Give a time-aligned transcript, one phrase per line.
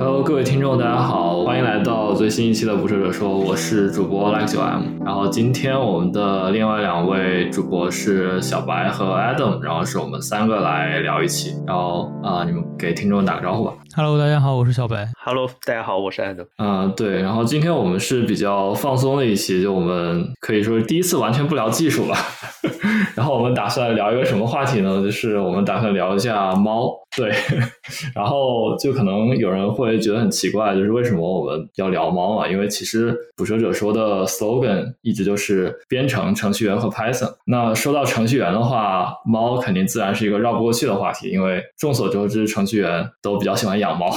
[0.00, 4.82] Hello，各位听众，大家好，欢迎来到最新一期的《捕蛇者说》，我是主播 Like 九 M。
[5.04, 11.54] 然后今天我们的另外两位主播是小白和 Adam，然后是我们三个来聊一期。
[11.66, 13.74] 然后啊、你们给听众打个招呼吧。
[13.92, 15.08] Hello，大家好，我是小白。
[15.18, 16.46] Hello，大家好，我是 Adam。
[16.58, 22.16] 嗯、对，然后今天我们是比较放松的一期，就我们可以说是第一次完全不聊技术吧。
[23.16, 25.02] 然后我们打算聊一个什么话题呢？
[25.02, 26.88] 就是我们打算聊一下猫。
[27.16, 27.28] 对，
[28.14, 32.46] 然后就可能有人会觉得很奇怪，就是为什么我们要聊猫啊？
[32.46, 37.32] 因为其实捕蛇者说的 slogan 一直就是编程、程序员和 Python。
[37.46, 44.08] 那说到程序员的话，猫肯定自然是一个绕不过去的话题，因为众所周知，程序员都比较喜欢养猫。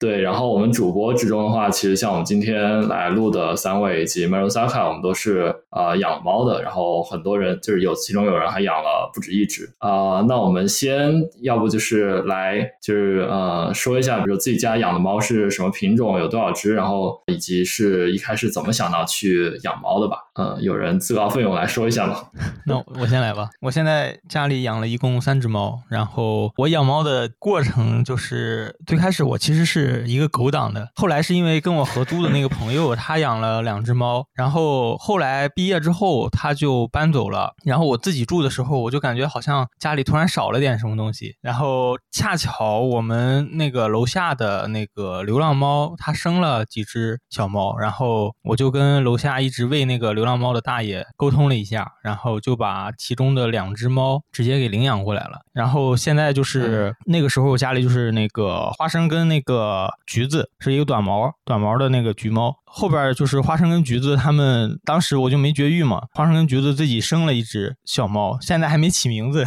[0.00, 20.18] 对，然后我们主播之中的话，其实像我们今天来录的三位以及 Marusaka，我们都是啊、呃养猫的，然后很多人就是有其中有人还养了不止一只啊、那我们先要不就是来就是呃说一下，比如自己家养的猫是什么品种，有多少只，然后以及是一开始怎么想到去养猫的吧。
[20.38, 22.16] 嗯、有人自告奋勇来说一下吗？
[22.64, 23.50] 那我我先来吧。
[23.60, 55.40] 我现在家里养了一共三只猫，然后我养猫的过程就是最开始我其实是一个狗党的，后来是因为跟我合租的那个朋友他养了两只猫，然后后来毕业之后他就搬走了，然后我自己住的时候我就感觉好像家里突然少了点什么东西，然后恰巧我们那个楼下的那个流浪猫它生了几只小猫，然后我就跟楼下一直喂那个流浪猫的大爷沟通了一下，然后就把其中的两只猫直接给领养过来了。
[55.54, 69.44] 然后现在就是、那个时候家里就是那个花生跟那个橘子是一个短毛短毛的那个橘猫，后边就是花生跟橘子他们当时我就没绝育嘛，花生跟橘子自己生了一只小猫，现在还没起名字，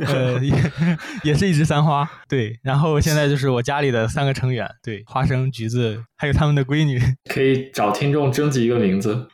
[0.00, 0.54] 呃也
[1.22, 7.00] 也是一只三花，对，然后现在就是我家里的三个成员，对，花生、橘子还有他们的闺女。
[7.32, 9.26] 可以找听众征集一个名字，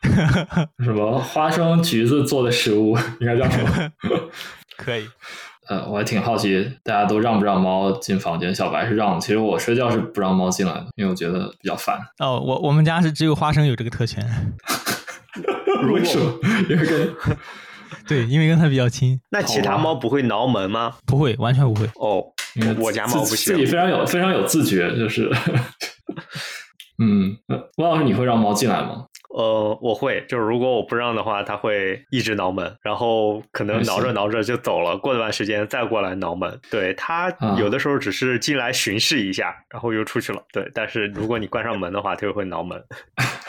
[0.84, 3.91] 什么花生橘子做的食物，应该叫什么？
[4.77, 5.06] 可以，
[5.69, 8.55] 呃，我还挺好奇，大家都让不让猫进房间？
[8.55, 11.99] 小白是让，其实我睡觉是不让猫进来的，因为我觉得比较烦。
[12.19, 14.25] 哦，我我们家是只有花生有这个特权，
[15.83, 16.39] 如为什么？
[16.69, 17.15] 因为跟
[18.06, 20.95] 对，因为跟它比较亲，那其他猫不会挠门吗？
[21.06, 21.87] 不会，完全不会。
[21.95, 22.22] 哦，
[22.56, 25.31] 因为我家猫不行自己非常有非常有自觉，就是，
[26.99, 29.06] 嗯，呃汪老师，你会让猫进来吗？
[29.31, 36.60] 呃，我会，就是如果我不让的话，它会一直挠门，然后可能挠着挠着就走了，过段时间再过来挠门。
[36.71, 40.41] 对，它啊有的时候只是进来巡视一下，然后又出去了。
[40.53, 42.81] 对，但是如果你关上门的话，它就会挠门。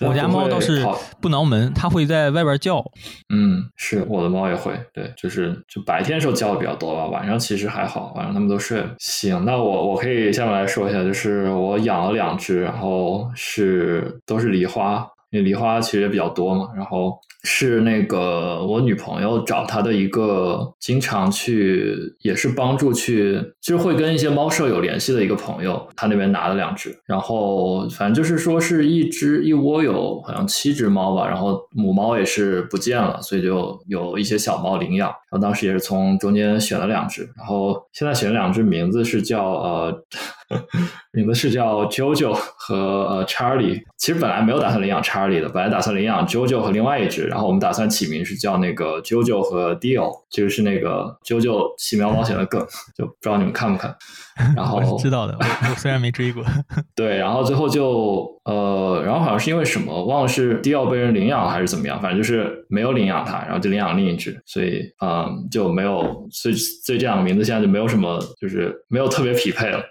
[0.00, 2.84] 我家猫倒是跑不挠门，它会在外边叫。
[3.32, 8.94] 嗯，是我的猫也会，对，就是就白天时候叫的比较多吧，晚上其实还好，晚上它们都睡了。
[8.98, 40.04] 行，那我我可以下面来说一下，就是我养了两只，然后是都是狸花，因为梨花其实也比较多嘛，然后是那个我女朋友找她的一个经常去也是帮助去，就是会跟一些猫舍有联系的一个朋友，他那边拿了两只，然后反正就是说是一只一窝有好像七只猫吧，然后母猫也是不见了，所以就有一些小猫领养，然后当时也是从中间选了两只，然后现在选了两只，名字是叫呃。
[41.12, 43.82] 名字是叫 JoJo 和呃 Charlie。
[43.96, 52.60] 其实本来没有打算领养 Charlie 的，本来打算领养 JoJo 和另外一只，然后我们打算起名是叫那个 JoJo 和 Dio，这个是那个 JoJo 奇妙冒险的梗，
[52.96, 53.94] 就不知道你们看不看。
[54.54, 56.44] 然后我知道的，我我虽然没追过。
[56.94, 69.82] 对，然后最后就呃，然后好像是因为什么，忘了是迪奥被人领养了还是怎么样，反正就是没有领养它，然后就领养另一只，所以嗯就没有，所以所以这两个名字现在就没有什么，就是没有特别匹配了。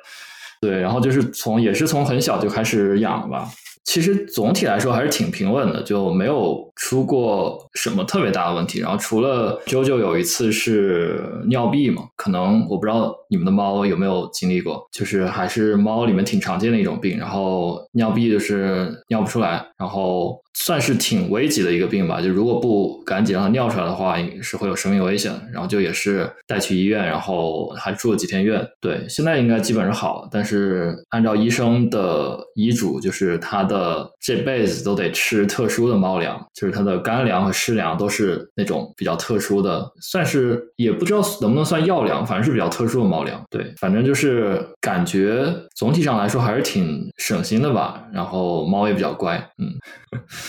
[0.61, 3.47] 对，然后就是从也是从很小就开始养了吧。
[3.83, 8.79] 其实总体来说还是挺平稳的，就没有出过什么特别大的问题。
[8.79, 17.17] 然后除了啾啾有一次是尿闭嘛，可能我不知道你们的猫有没有经历过，就是还是猫里面挺常见的一种病。
[17.17, 22.19] 然后尿闭就是尿不出来，然后算是挺危急的一个病吧。
[22.19, 25.31] 就如果不赶紧让它尿出来的话，是会有生命危险。
[25.53, 28.65] 然后就也是带去医院，然后还住了几天院。
[28.81, 30.29] 对，现在应该基本上好了。
[30.31, 43.41] 但是按照医生的医嘱，就是它的这辈子都得吃特殊的猫粮，就是它的干粮和湿粮都是那种比较特殊的，算是也不知道能不能算药粮，反正是比较特殊的猫粮。
[43.49, 45.45] 对，反正就是感觉
[45.75, 48.03] 总体上来说还是挺省心的吧。
[48.11, 49.71] 然后猫也比较乖，嗯。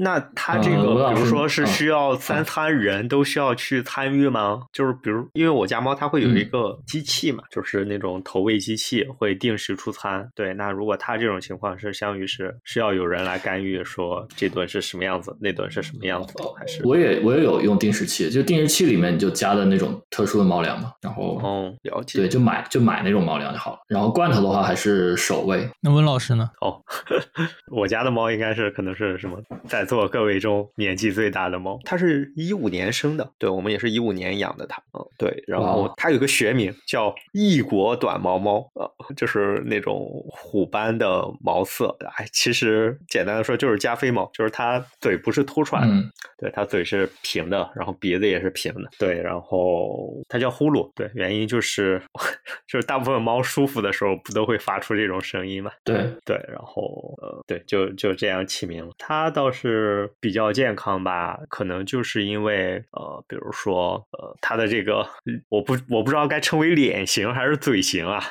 [0.00, 4.60] 那他这个，比如说是嗯需要三餐人都需要去参与吗？
[4.72, 10.30] 就是比如，因为我家猫它会有一嗯个机器嘛，就是那种投喂机器，会定时出餐。
[10.36, 16.80] 对，那如果它这种情况是相当于是需要有人来干预，说这顿是什么样子，那顿是什么样子，还是？
[16.86, 22.20] 我也我也有用定时器，就定时器里面你就加的那种特殊的猫粮嘛，然后哦，了解。
[22.20, 23.78] 对，就买就买那种猫粮就好了。
[23.88, 26.48] 然后罐头的话还是手喂，那温老师呢？
[26.60, 26.80] 哦，
[27.76, 52.00] 我家的猫应该是可能是什么，在座各位中年纪最大的猫，它是一五年生的，对我们也是一五年养的它，嗯，对，然后它有个学名叫异国短毛猫，呃，就是那种虎斑的毛色，哎，其实简单的说就是加菲猫，就是它嘴不是凸出来的，嗯对，它嘴是平的，然后鼻子也是平的，对，然后它叫呼噜，对，原因就是
[52.68, 58.92] 就是大部分猫舒服的时候不都会发出这种声音嘛，对，对，然后呃，对，就就这样起名了。
[58.98, 65.06] 它倒是比较健康吧，可能就是因为呃，比如说呃，他的这个
[65.48, 68.22] 我不我不知道该称为脸型还是嘴型啊，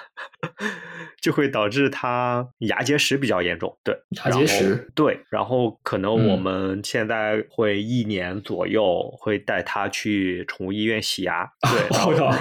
[1.22, 3.78] 就会导致他牙结石比较严重。
[3.84, 11.48] 对，牙结石对，然后可能我嗯们现在会一年左右会带他去宠物医院洗牙。
[11.90, 12.32] 我靠，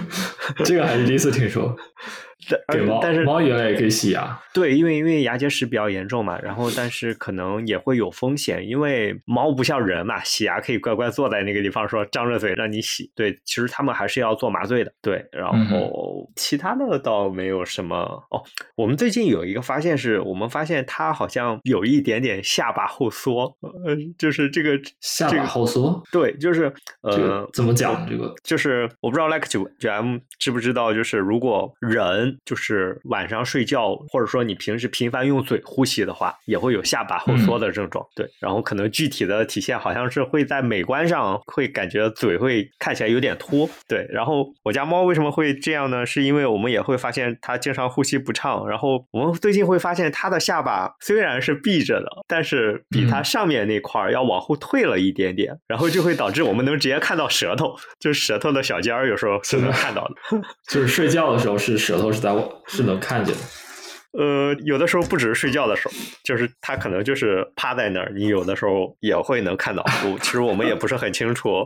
[0.64, 1.76] 这个还是第一次听说。
[2.66, 13.10] 但但是猫原来也可以洗牙，对，因为因为牙结石比较严重嘛，然后但是可能也会有风险，因为猫不像人嘛，洗牙可以乖乖坐在那个地方说张着嘴让你洗。
[13.14, 14.92] 对，其实他们还是要做麻醉的。
[15.02, 17.96] 对，然嗯后其他的倒没有什么。
[18.30, 18.42] 哦，
[18.76, 28.06] 我们最近有一个发现是，我们发现它好像有一点点下巴后缩，呃，就是这个下巴这个后缩，对，就是呃，怎么讲？
[28.08, 38.04] 这个就是我不知道 like 九九 M 知不知道，就是如果人就是晚上睡觉，或者说你平时频繁用嘴呼吸的话，也会有下巴后缩的症状。
[38.14, 43.68] 对，然后可能具体的体现好像是会在美观上会感觉嘴会看起来有点凸。
[43.86, 46.04] 对，然后我家猫为什么会这样呢？
[46.06, 60.14] 是因为我们也会发现它经常呼吸不畅，然后我们最近会发现它的下巴虽然是闭着的，但是比它嗯上面那块儿要往后退了一点点，然后就会导致我们能直接看到舌头，就是舌头的小尖儿，有时候是能看到的。
[60.68, 62.34] 就是睡觉的时候是舌头是在
[62.66, 63.40] 是能看见的。
[64.12, 65.94] 呃，有的时候不只是睡觉的时候，
[66.24, 69.84] 就是他可能就是趴在那儿，你有的时候也会能看到。
[70.04, 71.64] 我其实我们也不是很清楚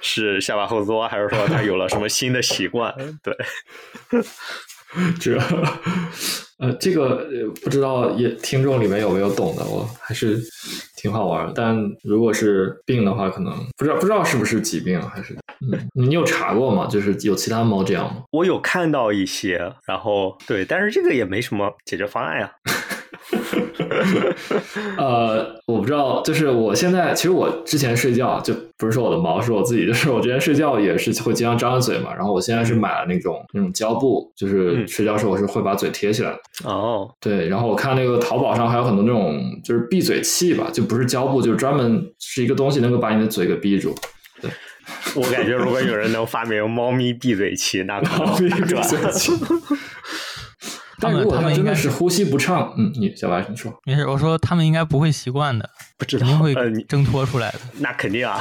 [0.00, 2.92] 是下巴后缩，还是说他有了什么新的习惯。
[3.22, 3.36] 对，
[5.20, 5.38] 这
[6.58, 10.40] 呃，这个呃不知道也听众里面有没有懂的，我还是
[10.96, 11.52] 挺好玩的。
[11.54, 16.86] 但如果是病的话，可能不知道不知道是不是疾病，还是嗯，你有查过吗？
[16.86, 18.22] 就是有其他猫这样吗？
[18.32, 22.52] 我有看到一些，然后对，但是这个也没什么解决方案呀。
[24.98, 32.14] 呃，我不知道，就是我现在其实我之前睡觉就不是说我的毛，是我自己，就是我之前睡觉也是会经常张着嘴嘛。
[32.14, 36.38] 然后我现在是买了那种那种胶布，就是嗯睡觉时候我是会把嘴贴起来的。
[36.68, 43.94] 哦，对，然后我看那个淘宝上还有很多那种就是闭嘴器吧，就不是胶布，就是专门是一个东西能够把你的嘴给闭住。
[44.40, 44.50] 对
[45.14, 49.32] 我感觉如果有人能发明猫咪闭嘴器，那可能猫咪闭对吧嘴器。
[50.98, 57.60] 但如果他们应该真的是呼吸不畅，嗯，你小白你说，没事，我说他们应该不会习惯的，不知道肯定会挣脱出来的。
[57.78, 58.40] 那肯定啊。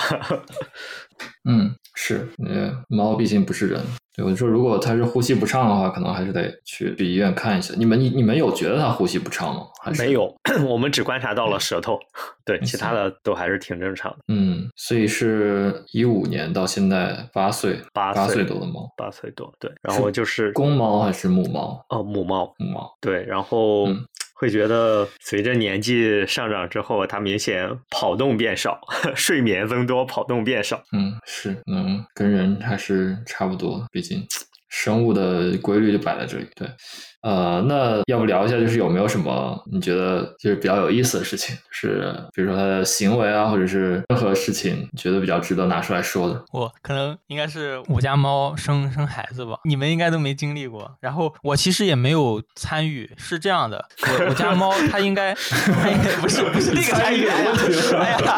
[1.48, 3.82] 嗯，是，呃，猫毕竟不是人。
[4.16, 7.74] 对，我就说，如果它是呼吸不畅的话，可能还是得去去医院看一下。
[7.78, 9.64] 你们你你们有觉得它呼吸不畅吗？
[9.84, 10.14] 还是没？
[10.14, 10.34] 有，
[10.66, 12.00] 我们只观察到了舌头，
[12.46, 14.18] 对，其他的都还是挺正常的。
[14.30, 21.86] 嗯，所以是一五年到现在八岁，八八岁岁多的猫，八岁多，对，然后就是公猫还是母猫？
[21.90, 22.90] 哦母猫，母猫。
[23.02, 24.02] 对，然后嗯
[24.38, 28.80] 会觉得随着年纪上涨之后，他明显跑动变少，
[29.15, 30.84] 睡眠增多，跑动变少。
[30.92, 34.22] 嗯，是，嗯，跟人还是差不多，毕竟
[34.70, 36.46] 生物的规律就摆在这里。
[36.56, 36.68] 对，
[37.25, 46.39] 呃，那要不聊一下，就是有没有什么你觉得就是比较有意思的事情，就是比如说他的行为啊，或者是任何事情，你觉得比较值得拿出来说的？
[46.51, 50.91] 我可能应该是我家猫生生孩子吧，你们应该都没经历过。
[51.01, 57.51] 然后我其实也没有参与，是这样的，我我家猫 它应该，它应该不是不是那个参与，哎呀，
[58.01, 58.38] 哎呀，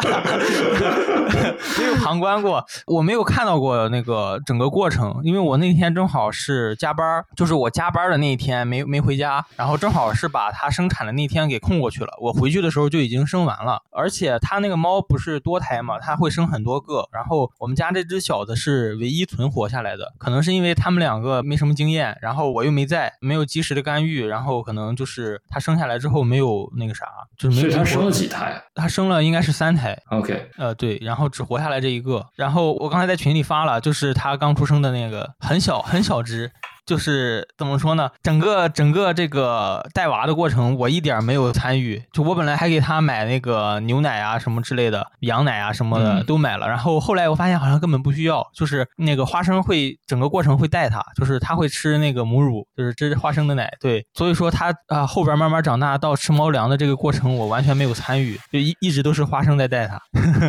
[1.78, 12.12] 没有旁观过，我没有看到过那个整个过程，因为我那天正好是加班，就是我加班的那一天没没没回家，然后正好是把它生产的那天给空过去了。
[12.20, 17.08] 我回去的时候就已经生完了，而且它那个猫不是多胎嘛，它会生很多个。
[17.12, 27.06] 然后我们家这只小的是唯一存活下来的，可能是因为他们两个没什么经验，然后我又没在，没有及时的干预，然后可能就是它生下来之后没有那个啥，
[27.36, 27.78] 就是没有。
[27.78, 28.62] 它生了几胎？
[28.74, 29.96] 它生了应该是三胎。
[30.10, 32.26] OK，呃，对，然后只活下来这一个。
[32.34, 36.50] 然后我刚才在群里发了，就是它刚出生的那个很小很小只。
[36.88, 38.08] 就是怎么说呢？
[38.22, 42.02] 整个整个这个带娃的过程，我一点没有参与。
[42.12, 46.66] 就我本来还给他买那个牛奶啊什么之类的，羊奶啊什么的嗯都买了。
[46.66, 53.70] 然后后来我发现好像根本不需要，就是那个花生会整个过程会带它，就是它会吃那个母乳，就是这是花生的奶。
[53.78, 60.00] 对，所以说它啊后边慢慢长大到吃猫粮的这个过程，我完全没有参与，就一一直都是花生在带它，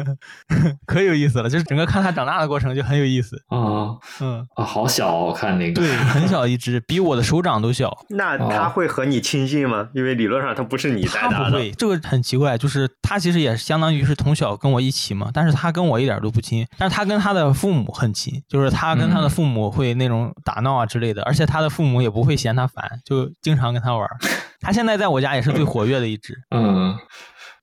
[0.87, 1.49] 可有意思了。
[1.49, 3.35] 就是整个看它长大的过程就很有意思。
[3.49, 5.81] 啊嗯，啊，好小哦，我看那个。
[5.81, 8.05] 对，很小一只，比我的手掌都小。
[8.09, 9.89] 那它哦会和你亲近吗？
[9.93, 11.35] 因为理论上它不是你带大的。
[11.35, 24.17] 他不会，这个很奇怪，就是他其实也是相当于是从小跟我一起嘛，但是他跟我一点都不亲，但是他跟他的父母很亲，就是他跟他的嗯父母会那种打闹啊之类的，而且他的父母也不会嫌他烦，就经常跟他玩儿。
[24.61, 26.93] 他现在在我家也是最活跃的一只，嗯，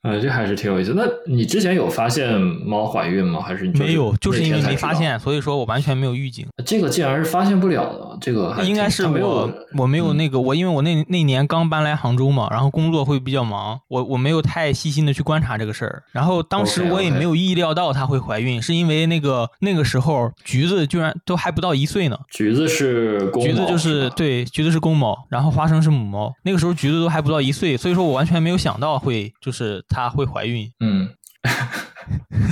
[0.06, 0.92] 呃，这还是挺有意思。
[0.94, 3.40] 那你之前有发现猫怀孕吗？
[3.40, 4.62] 还是你没有，就是因为？
[4.66, 6.44] 没发现，所以说我完全没有预警。
[6.64, 9.48] 这个竟然是发现不了的，这个还应该是我
[9.78, 16.02] 我没有嗯那个我，因为我那那年刚搬来杭州嘛，然后工作会比较忙，我我没有太细心的去观察这个事儿。
[16.10, 22.18] 然后当时我也没有意料到她会怀孕，是因为那个那个时候橘子居然都还不到一岁呢。
[22.30, 26.32] 橘子是公猫橘子就是吧对，橘子是公猫，然后花生是母猫。
[26.42, 30.70] 那个时候橘子都还不到一岁，所以说我完全没有想到会就是它会怀孕。
[30.80, 31.08] 嗯。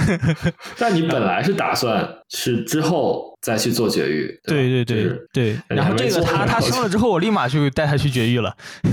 [0.79, 8.57] 但你本来是打算是之后再去做绝育，对对对吧就是对，然后这个它它生了之后，我立马就带它去绝育了。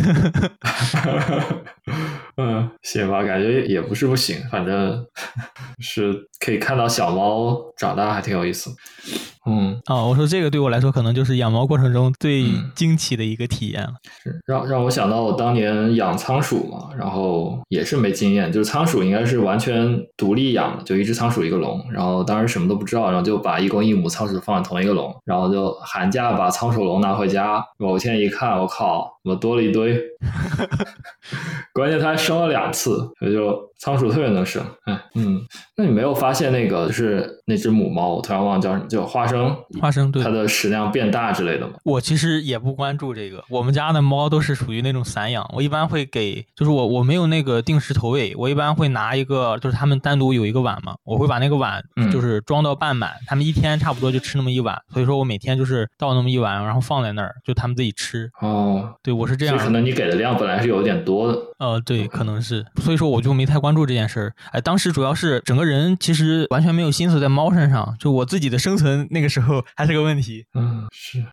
[2.36, 5.06] 嗯，行吧，感觉也不是不行，反正
[5.80, 8.70] 是可以看到小猫长大，还挺有意思。
[9.46, 13.94] 嗯，啊，我说这个对我来说可能就是养猫过程中最嗯惊奇的一个体验了。
[14.24, 29.98] 是让让我想到我当年养仓鼠嘛，然后也是没经验，就是仓鼠应该是完全独立养的，就一只仓鼠一个笼，然后当时什么都不知道，然后就把一公一母仓鼠放在同一个笼，然后就寒假把仓鼠笼拿回家，某天一看，我靠，怎么多了一堆？
[31.74, 34.64] 关键它还生了两次，所以就仓鼠特别能生。
[34.86, 35.42] 哎，嗯，
[35.76, 41.74] 那你没有发现那个就是那只母猫，我突然忘了叫什么，叫花生，花生对它的食量变大之类的吗？
[41.84, 58.30] 我其实也不关注这个，我们家的猫都是属于那种散养，我一般会给，就是我我没有那个定时投喂，我一般会拿一个，就是他们单独有一个碗嘛，我会把那个碗嗯就是装到半满，他们一天差不多就吃那么一碗，所以说我每天就是倒那么一碗，然后放在那儿，就他们自己吃。
[58.42, 61.40] 哦，对我是这样可能你给的量本来是有点多的。
[61.58, 64.34] 呃，对，可能是，所以说我就没太关关注这件事儿。
[64.52, 70.46] 哎，当时主要是整个人其实完全没有心思在猫身上，就我自己的生存那个时候还是个问题。
[70.54, 71.24] 嗯，是。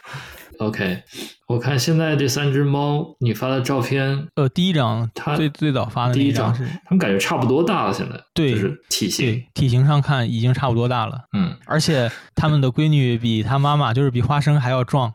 [0.60, 1.02] OK，
[1.46, 15.12] 我看现在这三只猫，你发的照片，呃，第一张它最最早发的第一张是，它们感觉差不多大了，现在对就是体型，对，体型上看已经差不多大了，嗯，而且他们的闺女比他妈妈就是比花生还要壮。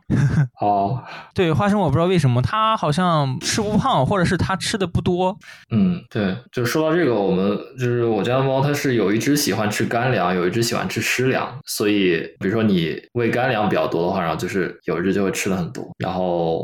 [0.61, 1.03] 哦，
[1.35, 5.37] 对，花生我不知道为什么，它好像吃不胖，或者是它吃的不多。
[5.69, 16.20] 嗯，对，就说到这个，我们就是我家的猫，它是有一只喜欢吃干粮，有一只喜欢吃湿粮，所以比如说你喂干粮比较多的话，然后就是有一只就会吃的很多，然后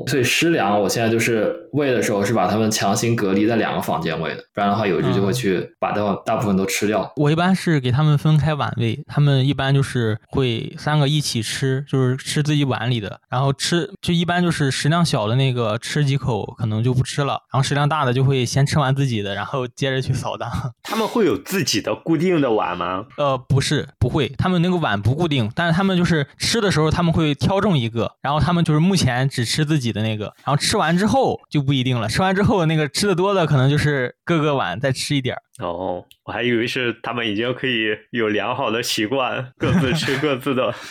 [0.07, 7.11] 所以湿粮我现在就是喂的时候是把它们强行隔离在两个房间喂的，不然的话有一只就会去把它大部分都吃掉。
[7.15, 20.49] 我一般是给它们分开碗喂，它们一般就是会三个一起吃，就是吃自己碗里的，然后吃就一般就是食量小的那个吃几口可能就不吃了，然后食量大的就会先吃完自己的，然后接着去扫荡。
[20.83, 23.05] 他们会有自己的固定的碗吗？
[23.17, 35.41] 呃，不是，不会，他们那个碗不固定，但是他们就是吃的时候他们会挑中一个，然后他们就是目前只吃自己的那个，然后吃完之后就不一定了，吃完之后那个吃的多的可能就是各个碗再吃一点儿。
[35.59, 40.73] 哦，我还以为是他们已经可以有良好的习惯，各自吃各自的。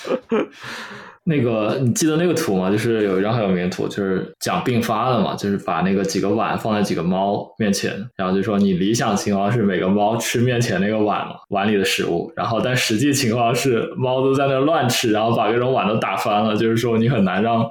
[1.28, 2.70] 那个你记得那个图吗？
[2.70, 17.68] 就是有一张很有名的图，就是讲并发的嘛，就是把那个几个碗放在几个猫面前，然后就说你理想情况是每个猫吃面前那个碗嘛，碗里的食物，然后但实际情况是猫都在那乱吃，然后把各种碗都打翻了，就是说你很难让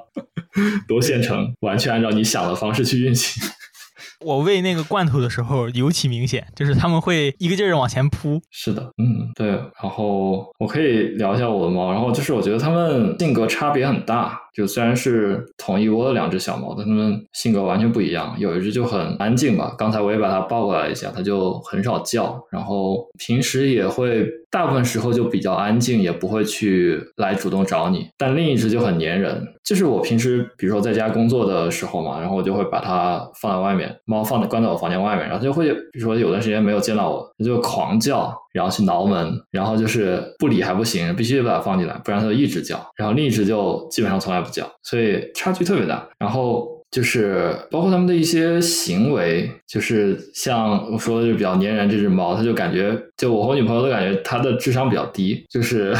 [0.87, 3.43] 多线程完全按照你想的方式去运行。
[4.21, 8.41] 我喂那个罐头的时候尤其明显，就是他们会一个劲儿地往前扑。
[8.49, 9.49] 是的，嗯，对。
[9.49, 18.35] 然后我可以聊一下我的猫，然后就是我觉得它们性格差别很大，就虽然是同一窝的两只小猫，但它们性格完全不一样。
[18.39, 28.07] 有一只就很安静吧，刚才我也把它抱过来一下，它就很少叫，然后平时也会大部分时候就比较安静，也不会去来主动找你。
[28.17, 42.79] 但另一只就很粘人，就是我平时比如说在家工作的时候嘛，然后我就会把它放在外面，猫放在关在我房间外面，然后它就会比如说有段时间没有见到我，它就狂叫，然后去挠门，然后就是不理还不行，必须得把它放进来，不然它就一直叫。
[42.95, 46.07] 然后另一只就基本上从来不叫，所以差距特别大。
[46.17, 55.93] 然后就是包括它们的一些行为，就是像我说的，就比较粘人这只猫，它就感觉，就我和我女朋友都感觉它的智商比较低，就是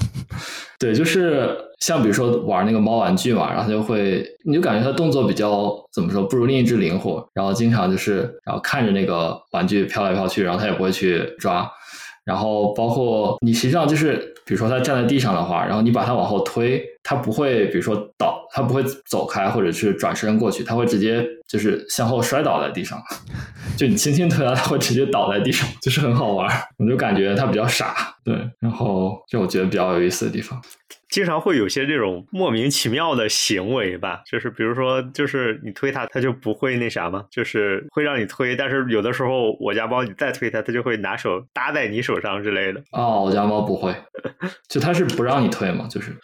[0.78, 11.68] 对，就是像比如说玩那个猫玩具嘛，然后它就会，你就感觉它动作比较怎么说，不如另一只灵活，然后经常就是然后看着那个玩具飘来飘去，然后它也不会去抓。
[12.28, 23.02] 然后包括你实际上就是，比如说它站在地上的话，然后你把它往后推，它不会，比如说倒，它不会走开或者是转身过去，它会直接就是向后摔倒在地上。
[23.78, 26.46] 就你轻轻推它，它会直接倒在地上，就是很好玩。
[26.76, 28.34] 我就感觉它比较傻，对。
[28.60, 30.60] 然后就我觉得比较有意思的地方。
[31.08, 37.24] 经常会有些这种莫名其妙的行为吧，就是比如说，就是你推它，它就不会那啥吗？
[37.30, 42.82] 就是会让你推，但是有的时候我家猫你再推它，它就会拿手搭在你手上之类的。
[42.92, 43.94] 哦，我家猫不会，
[44.68, 46.14] 就它是不让你推嘛，就是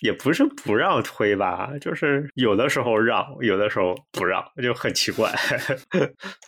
[0.00, 5.30] 也不是不让推吧，就是有的时候让，有的时候不让，就很奇怪。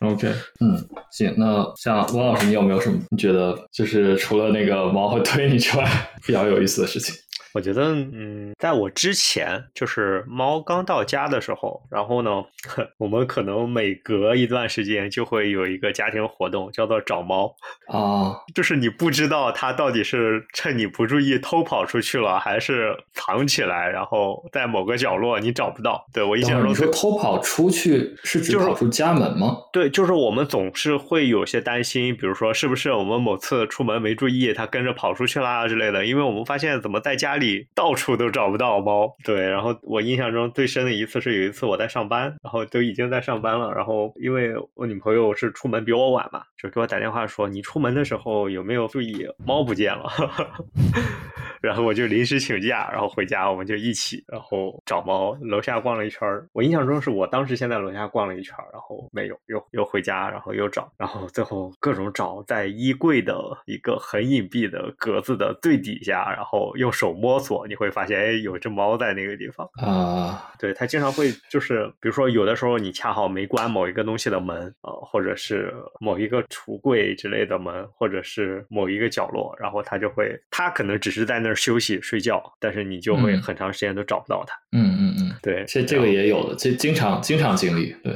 [0.01, 0.29] OK，
[0.61, 0.77] 嗯，
[1.11, 1.35] 行。
[1.37, 5.87] 那像汪老师，你有没有什么你觉得就是除了那个猫会推你之外，
[6.27, 7.15] 比较有意思的事情？
[7.57, 12.45] 我觉得，嗯，在我之前，就是猫刚到家的时候，然后呢，
[12.99, 17.47] 我们可能每隔一段时间就会有一个家庭活动，叫做找猫。
[17.89, 26.05] 啊， 就是你不知道它到底是趁你不注意偷跑出去了，还是藏起来，然后在某个角落你找不到。
[26.13, 29.57] 对我印象中你说偷跑出去是指就跑出家门吗？
[29.73, 36.05] 对，就是我们总是会有些担心，比如说是不是我们某次出门没注意，它跟着跑出去啦之类的。
[36.05, 39.15] 因为我们发现怎么在家里到处都找不到猫。
[39.25, 50.11] 对，然后我印象中最深的一次是有一次我在上班，然后都已经在上班了，然后因为我女朋友是出门比我晚嘛，就给我打电话说你出门的时候有没有注意猫不见了。
[51.61, 55.37] 然后我就临时请假，然后回家，我们就一起，然后找猫。
[55.43, 69.69] 楼下逛了一圈儿，我印象中是我当时先在楼下逛了一圈儿，然后没有，又又回家，然后又找，然后最后各种找，在衣柜的一个很隐蔽的格子的最底下，然后用手摸索，你会发现，哎，有只猫在那个地方。
[69.75, 84.55] 啊，对，它经常会就是，比如说有的时候你恰好没关某一个东西的门啊、呃或者是某一个橱柜之类的门，或者是某一个角落，然后它就会，它可能只是在那儿休息睡觉，但是你就会嗯很长时间都找不到它。
[84.73, 88.15] 嗯嗯嗯，对，这这个也有的，这经常经常经历，对。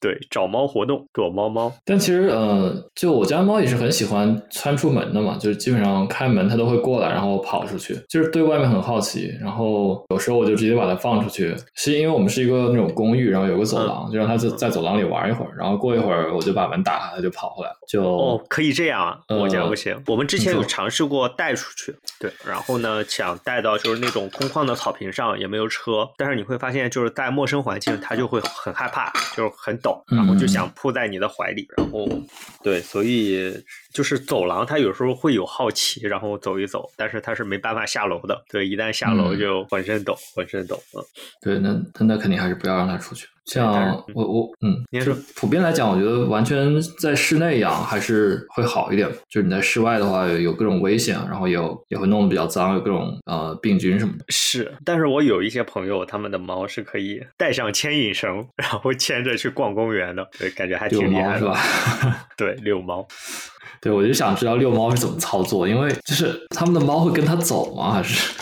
[0.00, 1.72] 对找猫活动，躲猫猫。
[1.84, 9.34] 但其实，呃，就我家猫也是很喜欢窜出门的嘛，就是基本上开门它都会过来，然后跑出去，就是对外面很好奇。
[9.40, 17.75] 然后有时候我就直接把它放出去，是因为我们是一个那种公寓，然后有个走廊，就让它在在走廊里玩一会儿，然后过一会儿我就把门打开，它就跑回来了。
[17.88, 19.20] 就哦，可以这样啊！
[19.28, 20.00] 我家呃不行。
[20.06, 26.08] 我们之前有尝试过带出去，对，然后呢，想带到就是那种空旷的草坪上，也没有车。
[26.16, 31.66] 但是你会发现，就是在陌生环境，它就会很害怕，就是很抖，然后就想扑在你的怀里。
[31.76, 32.08] 然后，
[32.62, 33.52] 对，所以
[33.92, 38.44] 就是走廊，它有时候会有好奇，然后走一走，但是它是没办法下楼的。
[38.48, 40.82] 对，一旦下楼嗯就浑身抖，浑身抖。
[40.94, 41.02] 嗯，
[41.42, 43.28] 对，那那那肯定还是不要让它出去。
[43.46, 49.08] 像我我嗯，就您说普遍来讲，我觉得完全在室内养还是会好一点。
[49.28, 54.24] 就是你在室外的话，有有各种危险，然后有也会弄得比较脏，有各种呃病菌什么的。
[54.28, 61.56] 是，但是我有一些朋友，他们的猫是可以带上牵引绳， 然后牵着去逛公园的，对，感觉还挺厉害是吧？
[62.36, 63.06] 对，遛猫。
[63.80, 67.92] 对，我就想知道遛猫是怎么操作，因为就是他们的猫会跟它走吗？
[67.92, 68.32] 还是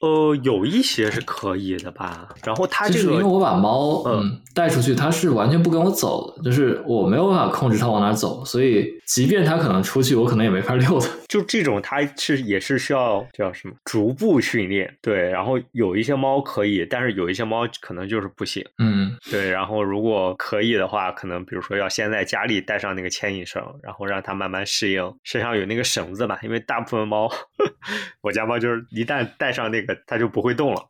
[0.00, 2.28] 呃，有一些是可以的吧。
[2.44, 11.08] 然后它这个就是因为我把猫嗯嗯带出去，它是完全不跟我走的，就是我没有办法控制它往哪走，所以即便它可能出去，我可能也没法溜它。
[11.28, 14.92] 就这种，它是也是需要叫什么逐步训练。
[15.00, 18.64] 对，然后有一些猫可以，但是有一些猫可能就是不行。
[18.78, 27.30] 嗯对，然后如果可以的话，可能比如说要先在家里带上那个牵引绳，然后让它慢慢适应，身上有那个绳子吧，因为大部分猫，
[28.22, 30.84] 我家猫就是一旦带上那个，它就不会动了。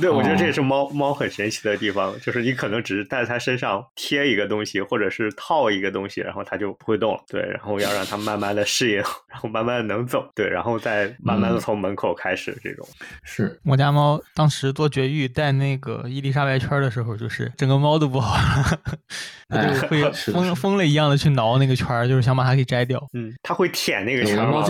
[0.00, 7.20] 对，我觉得这也哦是猫猫很神奇的地方，就是你可能只是在它身上贴一个东西，或者是套一个东西，然后它就不会动了。
[7.28, 8.96] 对，然后要让它慢慢的适应，
[9.28, 12.86] 然后慢慢的能走，对，然后再慢慢的嗯从门口开始这种。
[13.22, 18.80] 是我家猫当时做绝育带那个伊丽莎白圈的时候，就是整个猫都不好了，
[19.48, 23.06] 它就会疯疯了一样的去挠那个圈，就是想把它给摘掉。
[23.12, 24.64] 嗯，它会舔那个圈吗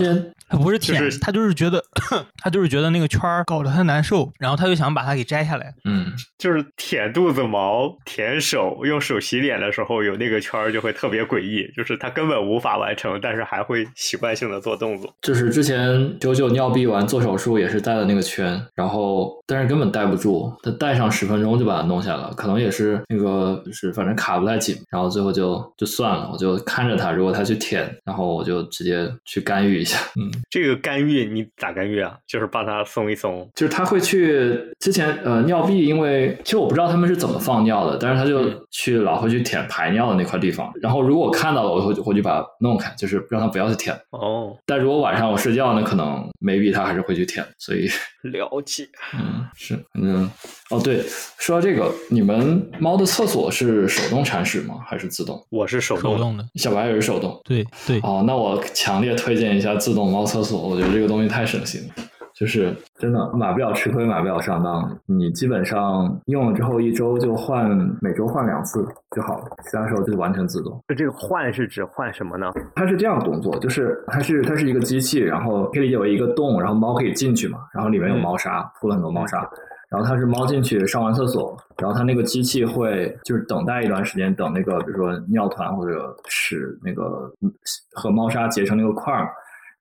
[0.47, 1.83] 它不是舔，就是它就是觉得
[2.37, 5.73] 它就是觉得那个圈搞得它难受，然后它就想把它给摘下来。
[5.85, 15.13] 嗯，就是舔肚子毛、舔手，用手洗脸的时候有那个圈儿就会特别诡异，就是它根本无法完成，但是还会习惯性的做动作。
[15.21, 32.17] 就是之前九九尿闭完做手术也是带了那个圈，然后但是根本戴不住，他戴上十分钟就把它弄下来了，可能也是那个就是反正卡不太紧，然后最后就就算了，我就看着他，如果他去舔，然后我就直接去干预一下，嗯，这个干预你咋干预啊？
[32.27, 33.49] 就是帮它松一松。
[33.55, 43.95] 就是他会去之前呃尿闭，因为其实我不知道他们是怎么放尿的，但是他就嗯去老会去舔排尿的那块地方，然后如果我看到了，我会我就把它弄开，就是让他不要去舔。
[44.09, 47.87] 哦，但如果晚上我睡觉那，可能 maybe 他还是会去舔，所以
[48.23, 48.87] 了解。
[49.13, 50.29] 嗯是反正
[50.69, 51.03] 哦对，
[51.37, 54.75] 说到这个，你们猫的厕所是手动铲屎吗？
[54.85, 55.45] 还是自动？
[55.49, 57.39] 我是手动的，手动的，小白也是手动。
[57.43, 62.03] 对对，哦，那我强烈推荐一下自动猫厕所，我觉得这个东西太省心了。
[62.37, 64.93] 就是真的买不了吃亏，买不了上当。
[65.05, 67.69] 你基本上用了之后一周就换，
[68.01, 70.83] 每周换两次就好了，其他时候就是完全自动。
[70.97, 72.51] 这个换是指换什么呢？
[72.75, 79.49] 它是这样动作，就是它是它是一个机器，然后可以理解为一个洞，然后猫可以进去嘛，然后里面有猫砂，铺了很多猫砂，
[79.89, 87.49] 然后它是猫进去上完厕所，然后它那个机器会就是等待一段时间，等那个比如说尿团或者屎那个嗯
[87.93, 89.31] 和猫砂结成那个块儿。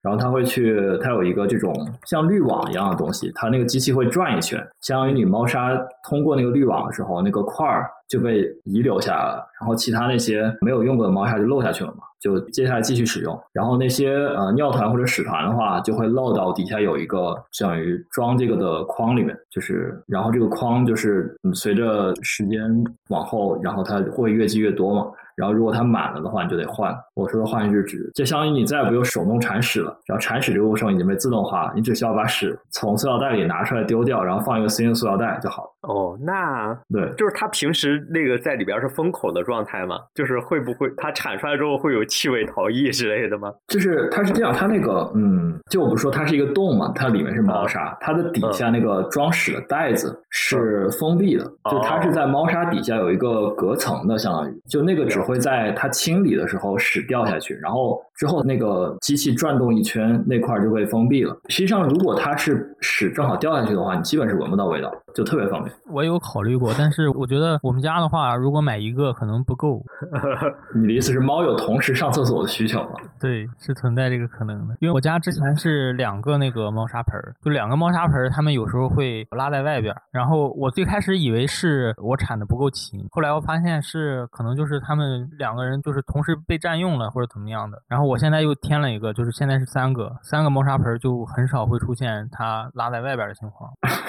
[0.05, 5.71] 然后它会去，它有一个这种像滤网一样的东西，它那个机器会转一圈，相当于你猫砂
[6.07, 13.39] 通过那个滤网的时候，那个块儿就被遗留下来了，然后其他那些没有用过的猫砂就漏下去了嘛，就接下来继续使用。
[13.53, 22.63] 然后那些呃尿团或者屎团的话，就会漏到底下有一个相当于装这个的筐里面，就是然后这个筐就是嗯随着时间
[23.09, 25.11] 往后，然后它会越积越多嘛。
[25.37, 26.97] 然后如果它满了的话，你就得换。
[27.15, 29.91] 我说的换是指，就相当于你再也不用手动铲屎了。
[30.07, 35.71] 然后铲屎这个过程已经被自动化了，你只需要把屎从塑料袋里拿出来丢掉，然后放一个新的塑料袋就好了。
[35.93, 39.99] 哦，那对，就是它平时那个在里边是封口的状态吗？
[40.15, 43.53] 就是会不会它产出来之后会有气味逃逸之类的吗？
[43.69, 61.37] 就是它是这样，它那个嗯，就我不是说它是一个洞嘛，它里面是猫砂，它的底下那个装屎的袋子是封闭的，就它是在猫砂底下有一个隔层的，相当于就那个只会在它清理的时候屎掉下去，然后之后那个机器转动一圈，那块就会封闭了。
[61.49, 65.75] 实际上，如果它是屎正好掉下去的话，你基本是闻不到味道，就特别方便。
[65.87, 69.83] 我有考虑过，但是我觉得我们家的话，如果买一个可能不够。
[70.75, 72.95] 你的意思是猫有同时上厕所的需求吗？
[73.21, 74.77] 对，是存在这个可能的。
[74.81, 80.03] 因为我家之前是两个那个猫砂盆儿，就两个猫砂盆儿，它们有时候会拉在外边儿。
[80.11, 87.81] 然后我最开始以为是我铲的不够勤，后来我发现是可能就是他们两个人就是同时被占用了或者怎么样的。
[87.89, 93.71] 然后我现在又添了一个，就是现在是三个，三个猫砂盆儿就很少会出现它拉在外边儿的情况。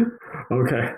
[0.50, 0.94] OK，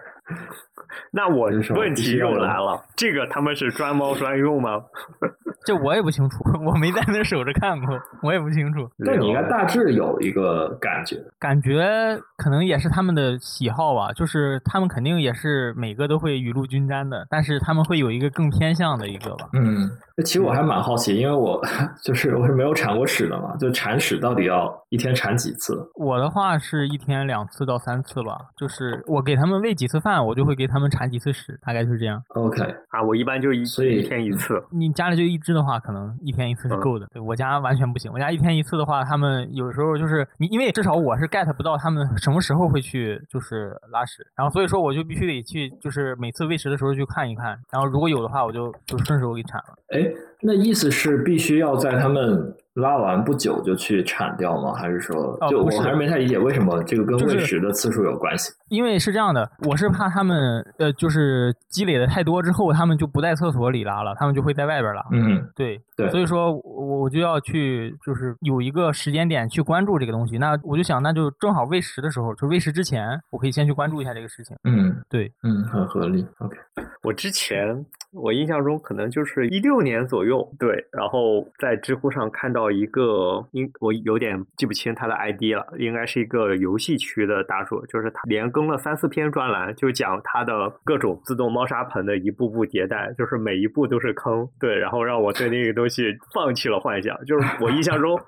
[1.10, 4.82] 那我就是说问题又来了，这个他们是专猫专用吗？
[5.66, 8.86] 这我也不清楚，我没在那守着看过，我也不清楚。
[9.06, 11.16] 但你应该大致有一个感觉。
[11.38, 19.48] 感觉可能也是他们的喜好吧，就是他们肯定也是每个都会雨露均沾的，但是他们会有一个更偏向的一个吧。
[19.54, 19.88] 嗯，
[20.22, 21.60] 其实我还蛮好奇，因为我
[22.02, 25.76] 就是我是没有铲过屎的嘛，就铲屎到底要一天铲几次？
[25.94, 32.22] 我的话是一天两次到三次吧，就是我给他们喂几次饭，我就会给他们铲几次屎，大概就是这样。
[32.28, 34.62] OK，啊，我一般就一所以一天一次。
[34.70, 37.06] 你家里就一只的话，可能一天一次是够的。
[37.12, 49.74] 对我家完全不行，我家一天一次的话，他们有时候就是你，因为至少我是 get 不到他们什么时候会去就是拉屎，然后所以说我就必须得去，就是每次喂食的时候去看一看，然后如果有的话，我就就顺手给铲了。
[49.90, 50.03] 哎，
[50.40, 54.72] 那意思是必须要在他们拉完不久就去铲掉吗？
[54.74, 58.52] 还是说，就我还是没太理解为什么这个跟喂食的次数有关系？
[58.68, 65.04] 因为是这样的，我是怕他们呃，就是积累的太多之后，他们就不在厕所里拉了，他们就会在外边拉。
[65.12, 70.36] 嗯，对对所以说我我就要去，就是有一个时间点去关注这个东西。
[70.38, 74.56] 那我就想，那就正好喂食的时候，就喂食之前，我可以先去关注一下这个事情。
[74.64, 76.26] 嗯，对，嗯，很合理。
[76.38, 76.56] OK，
[77.02, 80.84] 我之前我印象中可能就是一六年左右，对。
[80.90, 94.76] 然后在知乎上看到一个，应我有点记不清他的 ID 了，应该是一个游戏区的答主，就是他连更了三四篇专栏，就讲他的各种自动猫砂盆的一步步迭代，就是每一步都是坑，对。
[94.78, 98.18] 然后让我对那个东西放弃了幻想，就是我印象中。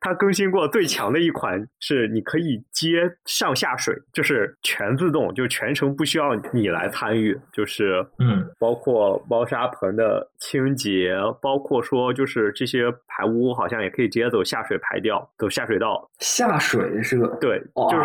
[0.00, 16.08] 它更新过最强的一款是，你可以接上下水，就是全自动，就全程不需要你来参与，就是嗯，包括猫砂盆的清洁，包括说就是这些排污好像也可以直接走下水排掉，走下水道。
[16.18, 17.58] 下水是个对，
[17.90, 18.04] 就是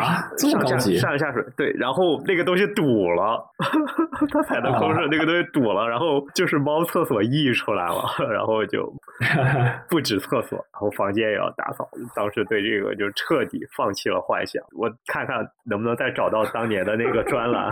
[0.49, 3.41] 上下上下水对，然后那个东西堵了，
[4.31, 8.91] 他踩的坑是那个东西堵了，然后就是猫厕所溢出来了， 然后就
[9.89, 11.21] 不止厕所，然后房房间。
[11.31, 14.63] 也要打扫，当时对这个就彻底放弃了幻想。
[14.71, 17.71] 我看看能不能再找到当年的那个专栏。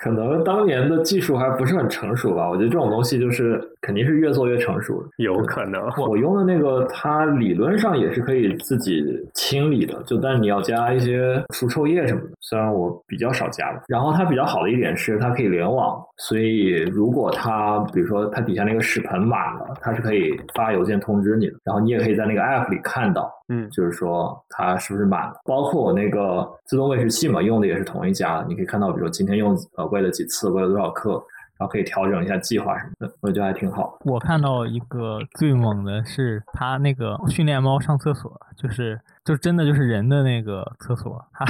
[0.00, 2.48] 可能当年的技术还不是很成熟吧？
[2.48, 5.04] 我觉得这种东西就是肯定是越做越成熟。
[5.16, 12.28] 有可能，我用的那个它理论上也是可以自己清理的，就但是你要加一些除臭液什么的。
[12.40, 13.68] 虽然我比较少加。
[13.88, 21.54] 然后它比较好的一点是它可以联网，所以如果它比如说它底下那个屎盆满了，它是可以发邮件通知你的。
[21.64, 25.40] 然后你也可以在那个 app 里看到，嗯，就是说它是不是满了。
[25.44, 29.88] 包括我那个自动喂食器嘛，用的也是同一家，你可以看到，比如说今天用呃。
[29.88, 31.12] 喂了几次，喂了多少克，
[31.56, 33.98] 然后可以调整一下计划什么的，我觉得还挺好。
[34.04, 41.46] 我看到一个最猛的是，他那个训练猫上厕所，就是就真的就是人的那个厕所，他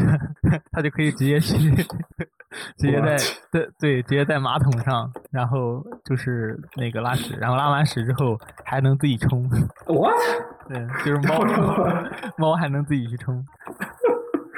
[0.70, 1.56] 他 就可以直接去，
[2.76, 3.16] 直接在
[3.52, 9.48] 对对，直接在马桶上，然后就是那个拉屎，然后拉完屎之后还能自己冲。
[9.86, 10.14] What？
[10.68, 11.44] 对，就是猫
[12.36, 13.44] 猫还能自己去冲。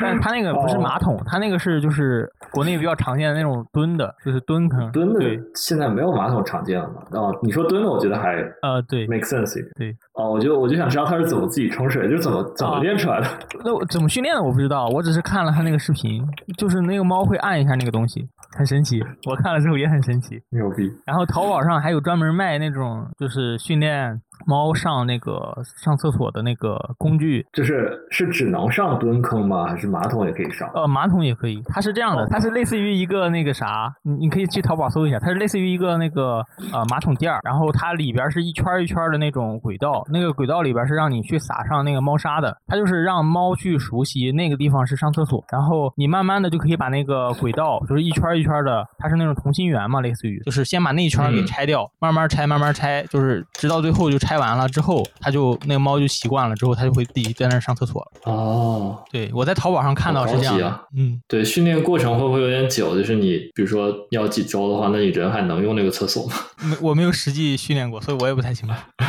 [0.00, 4.90] 但是它那个不是马桶，它那个是就是国内比较常见的那种蹲的，就是蹲坑。
[4.92, 7.02] 蹲的，对，现在没有马桶常见了嘛？
[7.12, 9.56] 哦，你说蹲的，我觉得还呃对，make sense。
[9.76, 13.26] 对，哦，我就我就想知道它是怎么自己冲水，就是怎么怎么练出来的。
[13.64, 19.02] 那我怎么训练的我不知道，我只是看了他那个视频，就是那个猫会按一下那个东西，很神奇。
[19.26, 20.90] 我看了之后也很神奇，牛逼。
[21.04, 24.20] 然后淘宝上还有专门卖那种就是训练。
[24.46, 29.66] 猫上那个上厕所的那个工具，就是是只能上蹲坑吗？
[29.66, 30.70] 还是马桶也可以上？
[30.74, 31.62] 呃，马桶也可以。
[31.66, 54.29] 它是这样的，它是类似于一个那个啥，你你可以去淘宝搜一下，它是类似于一个那个呃马桶垫儿，然后它里边是一圈一圈的那种轨道，那个轨道里边是让你去撒上那个猫砂的，它就是让猫去熟悉那个地方是上厕所，然后你慢慢的就可以把那个轨道就是一圈一圈的，它是那种同心圆嘛，类似于就是先把那一圈给拆掉，慢慢拆慢慢拆，就是直到最后就拆。
[54.30, 58.32] 拆完了之后，它就那个猫就习惯了，之后它就会自己在那上厕所了。
[58.32, 60.80] 哦，对，我在淘宝上看到是这样。
[60.96, 62.94] 嗯，对，训练过程会不会有点久？
[62.94, 66.34] 就是你比如说要几周的话，那你人还能用那个厕所吗？
[66.62, 68.74] 没，我没有实际训练过，所以我也不太清楚。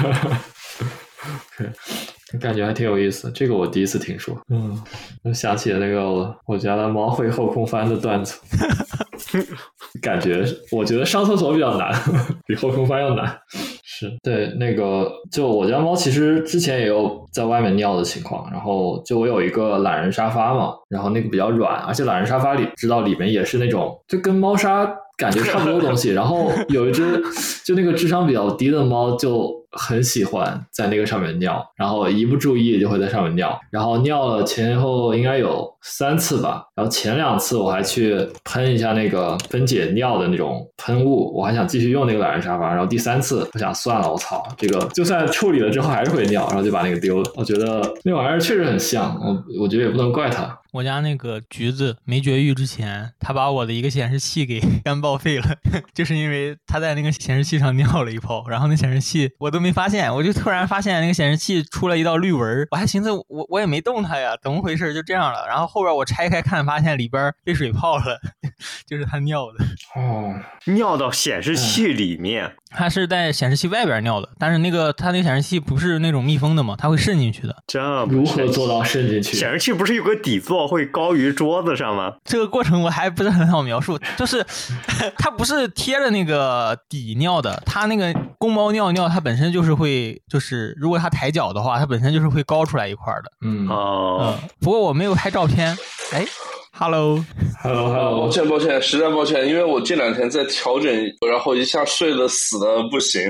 [2.40, 4.36] 感觉还挺有意思，这个我第一次听说。
[4.50, 4.82] 嗯，
[5.24, 8.40] 我想起了那个我家的猫会后空翻的段子。
[10.02, 11.94] 感觉我觉得上厕所比较难，
[12.48, 13.38] 比后空翻要难。
[13.84, 18.50] 是对那个，就我家猫其实之前也有在外面尿的情况。
[18.52, 26.12] 然后就我有一个懒人沙发嘛，然后那个比较软，而且懒人沙发里知道里面也是那种就跟猫砂感觉差不多的东西。
[26.12, 27.22] 然后有一只
[27.64, 29.61] 就那个智商比较低的猫就。
[29.72, 47.32] 很喜欢在那个上面尿，然后一不注意就会在上面尿，然后尿了前后应该有三次吧，然后前两次我还去喷一下那个分解尿的那种喷雾，我还想继续用那个懒人沙发，然后第三次我想算了，我操，这个就算处理了之后还是会尿，然后就把那个丢了。
[47.36, 50.58] 我觉得那玩意儿确实很像，我我觉得也不能怪它。
[50.72, 55.46] 我家那个橘子没绝育之前，它把我的一个显示器给 干报废了，
[55.94, 64.94] 就是因为它在那个显示器上尿了一泡，然后那显示器我都没发现，我就突然发现那个显示器出了一道绿纹，我还寻思我我也没动它呀，怎么回事？
[64.94, 65.46] 就这样了。
[65.48, 68.18] 然后后边我拆开看，发现里边被水泡了，
[68.88, 69.66] 就是它尿的。
[70.00, 70.34] 哦，
[70.68, 72.56] 尿到显示器里面。
[72.74, 77.54] 它是在显示器外边尿的，但是那个它那个显示器不是那种密封的嘛，它会渗进去的。
[77.68, 79.36] 这如何做到渗进去？
[79.36, 82.14] 显示器不是有个底座会高于桌子上吗？
[82.24, 84.46] 这个过程我还不是很好描述，就是
[85.18, 93.32] 它不是贴着那个底尿的，它那个公猫尿尿它本身就是会，就是如果它抬脚的话，它本身就是会高出来一块的。
[93.42, 95.78] 嗯哦，不过我没有拍照片，
[96.14, 96.26] 哎。
[96.74, 100.92] Hello，Hello，Hello，抱歉抱歉，实在抱歉，因为我这两天在调整，
[101.30, 103.22] 然后一下睡得死的不行。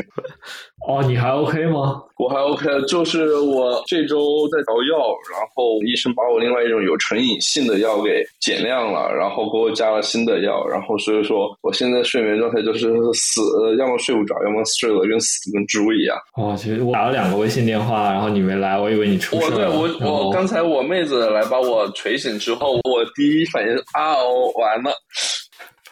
[0.87, 2.01] 哦，你还 OK 吗？
[2.17, 13.41] 我还 OK，就是我这周在调药，然后医生把我另外一种有成瘾性的药给减量了，然后给我加了新的药，然后所以说我现在睡眠状态就是死，
[13.79, 16.17] 要么睡不着，要么睡得跟死跟猪一样。
[16.35, 19.71] 哦，其实我打了两个微信电话，然后你没来，我以为你出事了。
[19.71, 24.91] 我对我我刚才我妹子来把我锤醒之后，我第一反应啊哦，完了。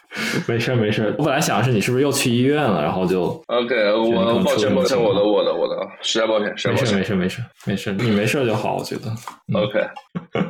[0.47, 9.11] 没事没事，我本来想的是你是不是又去医院了，然后就 OK，我抱歉抱歉，我的我的我的，实在抱歉，实在抱歉，没事没事没事，你没事就好，我觉得
[9.53, 9.79] OK。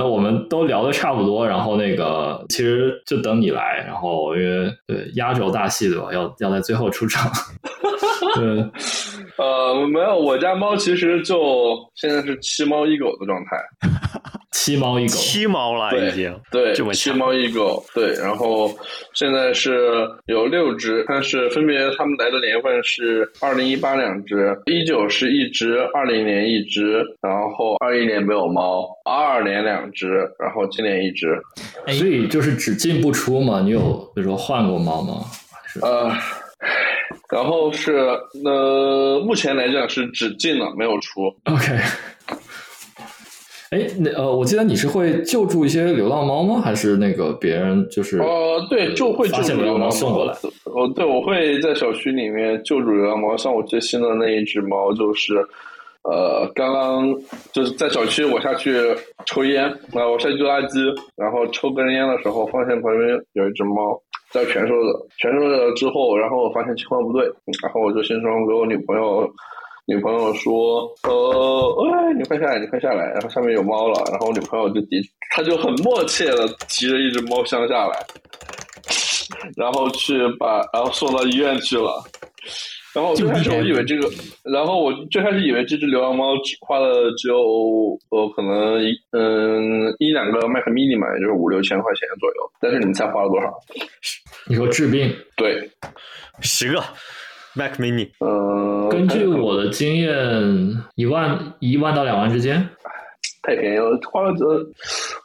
[0.00, 6.08] 那我们都聊的差不多，然后那个其实就等你来，然后因为对压轴大戏对吧？
[6.10, 7.30] 要要在最后出场。
[8.34, 8.44] 对，
[9.36, 13.58] 呃，没有，我家猫其实就现在是七猫一狗的状态。
[14.52, 18.68] 七猫一狗，七猫了已经，对，七猫一狗，对，然后
[19.14, 30.08] 现在是有六只，但是分别他们来的年份是二零一八两只，一九是一只，二零年一只，然后二一年没有猫，二二年两只，
[30.38, 31.40] 然后今年一只，
[31.86, 33.60] 所以就是只进不出嘛？
[33.60, 35.24] 你有比如说换过猫吗？
[35.80, 36.12] 呃，
[37.30, 37.92] 然后是
[38.44, 41.78] 呃，目前来讲是只进了没有出，OK。
[43.70, 46.60] 哎，那呃，我记得你是会救助一些流浪猫吗？
[46.60, 50.32] 还是那个别人就是呃，对，就会救助流浪猫送过来。
[50.64, 53.36] 哦，对，我会在小区里面救助流浪猫。
[53.36, 55.36] 像我最新的那一只猫，就是
[56.02, 57.14] 呃，刚刚
[57.52, 58.72] 就是在小区我下去
[59.24, 63.96] 抽烟啊，我下去丢垃圾，然后抽根烟的时候，发现旁边有一只猫
[64.32, 67.24] 在蜷缩着，蜷缩着之后，然后我发现情况不对，
[67.62, 69.30] 然后我就先说给我女朋友。
[69.90, 78.06] 女朋友说：“呃，哎，你快下来，你快下来。”然后下面有猫了，然后我女朋友就提，她就很默契的提着一只猫箱下来，
[79.56, 82.04] 然后去把，然后送到医院去了。
[82.94, 84.08] 然后最开始我以为这个，
[84.44, 87.36] 然后我最开始以为这只流浪猫只花了只有
[88.10, 92.50] 呃可能一嗯一两个麦克 mini 嘛，也就是五六千块钱左右。
[92.60, 93.52] 但是你们猜花了多少？
[94.46, 95.12] 你说治病？
[95.36, 95.68] 对，
[96.42, 96.80] 十个。
[97.54, 100.12] Mac Mini，呃，根据我的经验，
[100.94, 102.68] 一万一万到两万之间，
[103.42, 104.44] 太便宜了，花了这，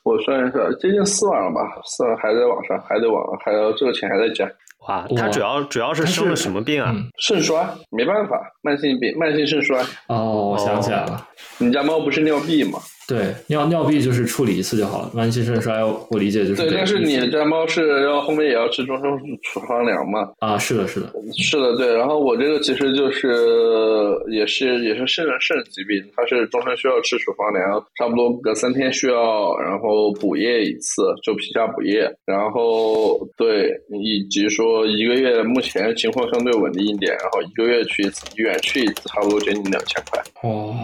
[0.03, 1.61] 我算一下，接近四万了吧？
[1.83, 4.49] 四万还在网上，还得往，还要这个钱还在加。
[4.87, 6.93] 哇，他主要主要是生了什么病啊？
[7.19, 9.83] 肾衰，没办法，慢性病，慢性肾衰。
[10.07, 12.79] 哦，我想起来了，你家猫不是尿闭吗？
[13.07, 15.11] 对，尿尿闭就是处理一次就好了。
[15.13, 16.63] 慢性肾衰，我理解就是。
[16.63, 20.31] 对，但是你家猫是要后面也要吃终生处方粮嘛？
[20.39, 21.95] 啊，是的，是的，是的，对。
[21.95, 32.11] 然后我这个其实就是也是也是肾肾疾病，它是终身需要吃处方粮，差不多隔三天需要，然后补液一次，就皮下补液。
[32.25, 33.69] 然后对，
[34.03, 40.19] 以及说一个月目前情况相对稳定一点，然后一个月去一次医院，去一次差不多接近两千块。
[40.41, 40.75] 哦。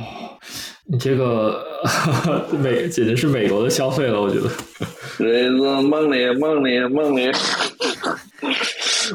[0.92, 1.64] 你这个
[2.60, 4.50] 美简直是美国的消费了，我觉得。
[5.20, 5.56] 雷子
[5.88, 7.32] 梦里梦里梦里，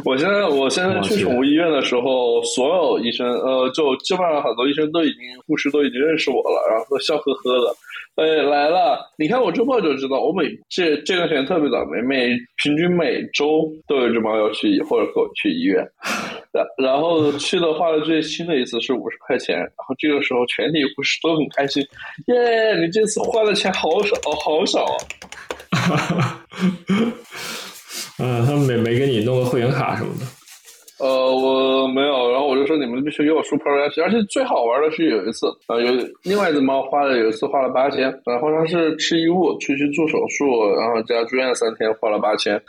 [0.03, 7.77] 我现在我现在去宠物医院的时候，所有医生呃，就基本上很多医生都已经护士都已经认识我了，然后都笑呵呵的。
[8.17, 9.13] 哎，来了！
[9.19, 15.87] 你看我周报就知道，我每这这段时间特别倒霉，每平均每周都有只猫要去或者狗去医院，
[16.51, 21.87] 然然后去的话最轻的一次是五十块钱，然后这个时候全体护士都很开心，
[22.29, 22.75] 耶！
[22.81, 24.85] 你这次花的钱好少，好少
[25.73, 26.47] 啊。
[28.19, 30.25] 嗯，他们没没给你弄个会员卡什么的。
[30.99, 33.71] 呃，我没有，然后我就说你们必须给我输 Pro
[34.03, 35.93] 而且最好玩的是有一次，啊，有
[36.25, 42.61] 另外一只猫花了有一次花了八千，然后它是吃异物，去去做手术，然后加住院三天，花了八千。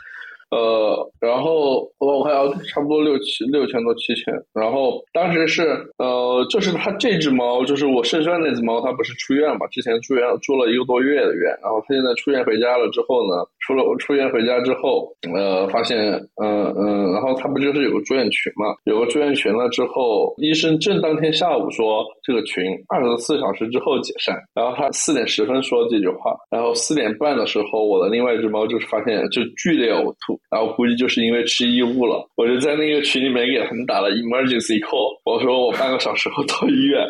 [0.50, 5.62] 呃，然后我还要差不多六七六千多七千，然后当时是
[5.98, 9.66] 呃，就是它这只猫，就是我肾衰那只猫，它不是出院嘛？
[9.66, 15.98] 之前住院住了一个多月的院，然后它现在出院回家了之后呢，出了出院回家之后，呃，发现
[16.42, 18.74] 嗯嗯，然后他不就是有个住院群嘛？
[18.84, 30.40] 有个住院群了之后，医生正当天下午说这个群二十四小时之后解散，然后他四点十分说这句话，然后四点半的时候，我的另外一只猫就是发现就剧烈呕吐。
[30.50, 37.06] 然后估计就是因为吃异物了，我就在那个群里面给他们打了 emergency call，我说我半个小时后到医院，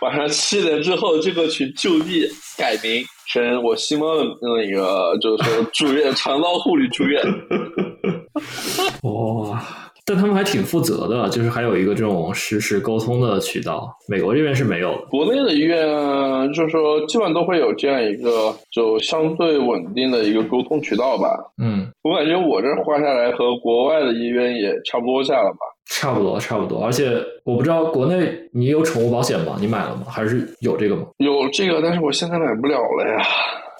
[0.00, 2.26] 晚上七点之后这个群就地
[2.58, 3.00] 改名
[3.32, 7.22] 成我西猫的那个，就是说 住院肠道护理住院。
[9.02, 9.62] 哇，
[10.04, 13.88] 但他们还挺负责的，就是还有一个这种实时沟通的渠道。
[14.08, 15.02] 美国这边是没有的。
[15.10, 21.28] 国内的医院就是说，基本上都会有这样一个就相对稳定的一个沟通渠道吧。
[21.62, 25.58] 嗯，我感觉我这花下来和国外的医院也差不多价了吧。
[25.90, 26.82] 差不多，差不多。
[26.84, 29.56] 而且我不知道国内你有宠物保险吗？
[29.60, 30.04] 你买了吗？
[30.08, 31.02] 还是有这个吗？
[31.18, 33.26] 有这个，但是我现在买不了了呀。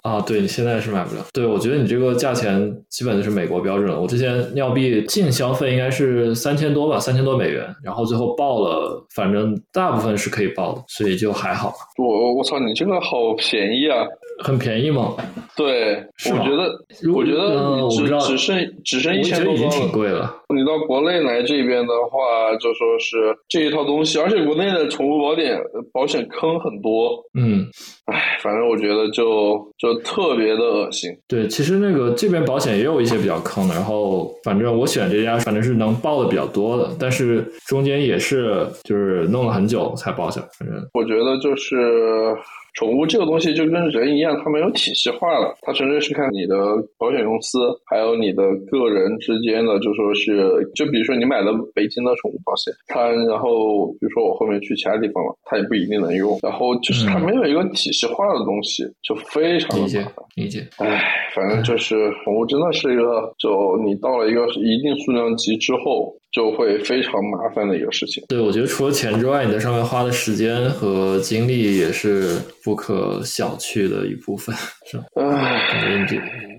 [0.03, 1.23] 啊，对你现在是买不了。
[1.33, 4.01] 对我觉得你这个价钱基本就是美国标准了。
[4.01, 11.75] 我之前尿币净消费应该是三千多吧，三千多美元，然后最后报了，反正大部分是可以报的，所以就还好。
[11.99, 13.99] 我我操，你这个好便宜啊！
[14.41, 15.15] 很便宜吗？
[15.57, 16.79] 对，我觉得，
[17.13, 20.35] 我觉得只只剩只剩一千多已经挺贵了。
[20.55, 25.61] 你到国内来这边的话，就说是这一套东西，而且国内的宠物保险
[25.93, 27.23] 保险坑很多。
[27.39, 27.67] 嗯，
[28.07, 31.11] 唉，反正我觉得就就特别的恶心。
[31.29, 40.49] 对，其实那个这边保险也有一些比较坑的，然后反正我选这家，反正是能报的比较多的，但是中间也是就是弄了很久才报下来。
[40.59, 42.35] 反正我觉得就是。
[42.75, 46.57] 宠物这个东西就跟人一样，它没有体系化了，它纯粹是看你的
[46.99, 60.07] 保险公司还有你的个人之间的，就说是，就比如说你买了北京的宠物保险，它然后比如说我后面去其他地方了，它也不一定能用，然后就是它没有一个体系化的东西，就非常的理解
[60.37, 60.67] 理解。
[60.79, 61.03] 唉，
[61.35, 66.15] 反正就是宠物真的是一个，就你到了一个一定数量级之后。
[66.33, 68.23] 就会非常麻烦的一个事情。
[68.29, 74.55] 对，我觉得除了钱之外，你在上面花的时间和精力也是不可小觑的一部分，
[74.87, 75.05] 是吧？
[75.17, 76.07] 唉，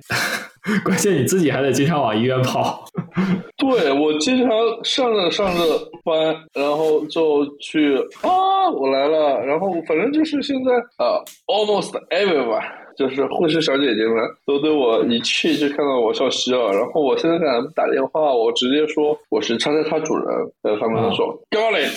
[0.86, 2.86] 关键你自己还得经常往医院跑。
[3.57, 4.49] 对，我经常
[4.84, 5.63] 上着上着
[6.03, 10.72] 班，然后就去啊，我来了，然后反正就是现在
[11.03, 12.61] 啊，almost everyone。
[13.02, 20.28] 就是护士小姐姐们都对我一去就看到我笑嘻了，然后我现在给他们打电话，我直接说我是叉叉叉主人，
[20.62, 21.89] 然后，他们说 Got it，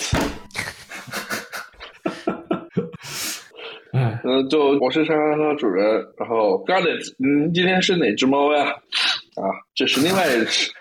[3.93, 8.63] 嗯，就我是叉叉叉主人，然后 Got it，嗯，今天是哪只猫呀？
[8.65, 9.45] 啊，
[9.75, 10.71] 这是另外一只。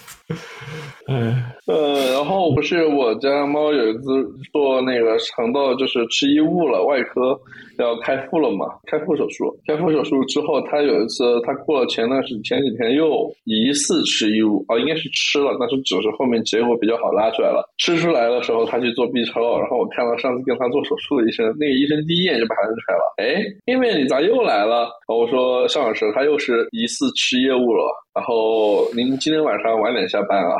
[1.06, 1.34] 嗯，
[1.66, 7.38] 呃，然后不是我家猫有一次做那个肠道，就是吃异物了，外科
[7.78, 9.54] 要开腹了嘛，开腹手术。
[9.66, 17.68] 开腹手术之后，他有一次，他过了前段时前几天又疑似吃异物，哦，应该是吃了，但是只是后面结果比较好拉出来了。
[17.78, 23.14] 吃出来的时候，他去做 B 超，然后我看到上次跟他做手术的医生，那个医生第一眼就把他认出来了。
[23.18, 24.88] 哎，妹妹你咋又来了？
[25.08, 27.84] 我说邵老师，他又是疑似吃异物了。
[28.14, 30.54] 然后您今天晚上晚点下班啊？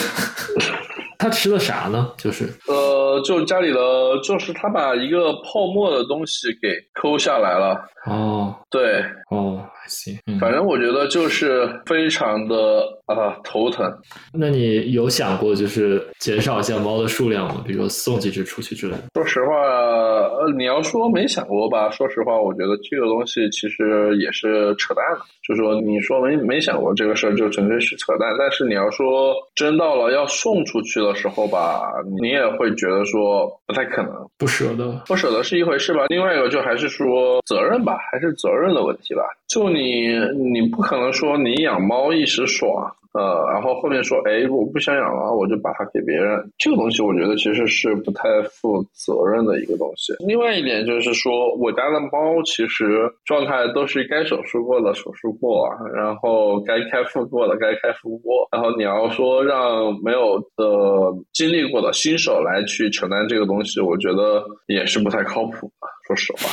[1.18, 2.10] 他吃的啥呢？
[2.16, 3.78] 就是呃，就家里的，
[4.24, 7.78] 就是他把一个泡沫的东西给抠下来了。
[8.06, 12.82] 哦，对，哦，行，反正我觉得就是非常的
[13.14, 13.92] 啊头疼。
[14.32, 17.62] 那你有想过就是减少一下猫的数量吗？
[17.66, 19.02] 比如说送几只出去之类的？
[19.14, 21.90] 说实话，呃，你要说没想过吧？
[21.90, 25.20] 说实话，我觉得这个东西其实也是扯淡的。
[25.46, 28.34] 就说你说没没想过这个事儿，就纯粹是扯淡。
[28.38, 31.82] 但是你要说真到了要送出去的时候吧，
[32.20, 36.06] 你也会觉得说不太可能，不舍得，不舍得是一回事吧。
[36.08, 39.22] 另外一个就还是说责任吧，还是责任的问题吧。
[39.48, 40.16] 就你，
[40.52, 42.70] 你不可能说你养猫一时爽。
[43.12, 46.38] 呃，然后后面说，哎，我不想养了，我就把它给别人。
[46.58, 50.14] 这个东西，我觉得其实是不太负责任的一个东西。
[50.20, 58.46] 另外一点就是说，我家的猫其实状态都是该手术过的手术过，然后该开腹过的该开腹过。
[58.52, 65.88] 然后你要说让没有的经历过的新手来去承担这个东西，我觉得也是不太靠谱的。
[66.06, 66.48] 说实话。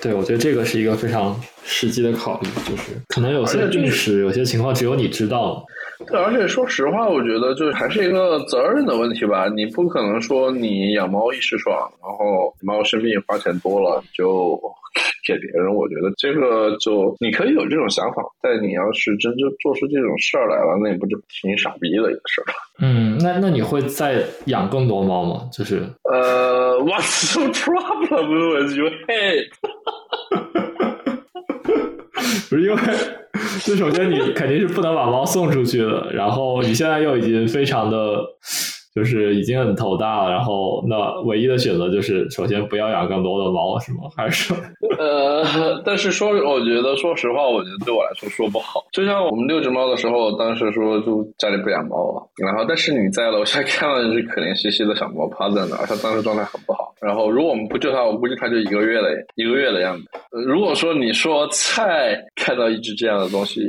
[0.00, 5.64] 对，我觉得这个是一个非常实际的考虑，就是可能有些病史，有些情况只有你知道。
[6.06, 9.46] 对，而且说实话，我觉得就是还是一个责任的问题吧。
[9.54, 14.58] 你不可能说你养猫一时爽，然后猫生病花钱多了就
[15.30, 15.72] 给别人。
[15.72, 22.46] 我觉得这个就你可以有这种想法，但你要是真正做出这种事儿来了，那你不就挺傻逼的一个事儿
[22.82, 25.48] 嗯，那那你会再养更多猫吗？
[25.52, 29.46] 就是呃，What's the problem with your head？
[32.48, 32.80] 不是因为，
[33.64, 38.24] 就首先你肯定是不能把猫送出去的，然后你现在又已经非常的。
[38.94, 44.00] 就是已经很头大了，然后那唯一的选择就是，首先不要养更多的猫，是吗？
[44.16, 44.56] 还是说？
[44.98, 48.84] 呃，但是说，我觉得说实话，我觉得对我来说说不好。
[48.92, 56.92] 就像我们六只猫的时候，当时说就家里不养猫了，然后但是你在楼下 看到一只可怜兮兮的小猫趴在那儿，它当时状态很不好。
[57.00, 60.04] 然后如果我们不救它，我估计它就一个月了一个月的样子。
[60.46, 63.62] 如果说你说菜看到一只这样的东西，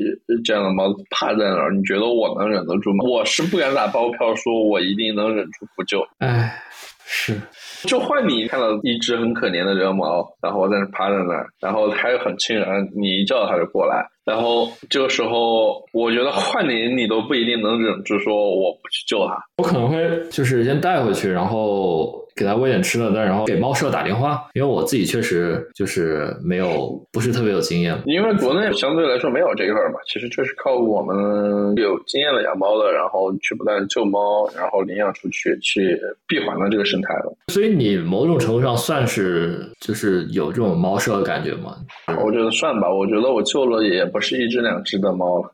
[0.43, 3.05] 这样的猫趴在那儿，你觉得我能忍得住吗？
[3.09, 6.05] 我是不敢打包票说我一定能忍住不救。
[6.20, 6.62] 哎，
[7.05, 7.39] 是，
[7.84, 19.38] 就换你看到一只很可怜的人毛，然后在那趴在那儿，然后它又很亲人，你一叫它就过来，然后这个时候，我觉得换你你都不一定能忍住说我不去救它。
[19.57, 27.98] 我可能会就是先带回去，然后给它喂点吃的，但然后给猫舍打电话，因为我自己确实就是没有不是特别有经验。
[28.06, 37.36] 因为国内相对来说没有这一块儿嘛，其实就是靠我们有经验的养猫的，然后去不断救猫，然后领养出去，去闭环了这个生态了。
[37.48, 41.76] 所以你某种程度上算是就是有这种猫舍的感觉吗？
[42.24, 45.52] 我觉得算吧，我觉得我救了也不是一只两只的猫了。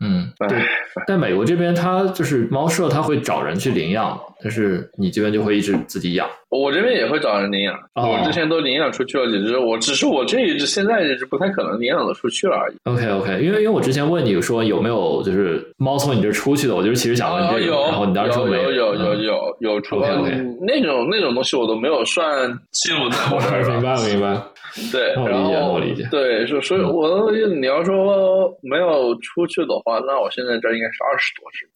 [0.00, 0.58] 嗯，对。
[0.58, 0.66] 唉，
[1.06, 6.28] 但美国这边它就是猫舍，它会找人去领养，但是你这边就会一直自己养。
[6.50, 12.76] 我这边也会找人领养，哦我之前都领养出去了几只，我只是我这一只现在这只不太可能领养的出去了而已。
[12.84, 23.82] OK OK，因为因为我之前问你说有没有就是猫从你这出去的，我就是其实想问你，这个，有然后你当时说没有有有有有有出 OK，OK 嗯那种那种东西我都没有算记录在我这儿明。
[23.82, 24.40] 白 明白。
[24.92, 31.66] 对，然后我理解对，所所以我你要说没有出去的话，那我现在这应该是二十多只。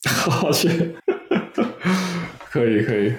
[0.47, 0.69] 我去，
[2.51, 3.13] 可以可以。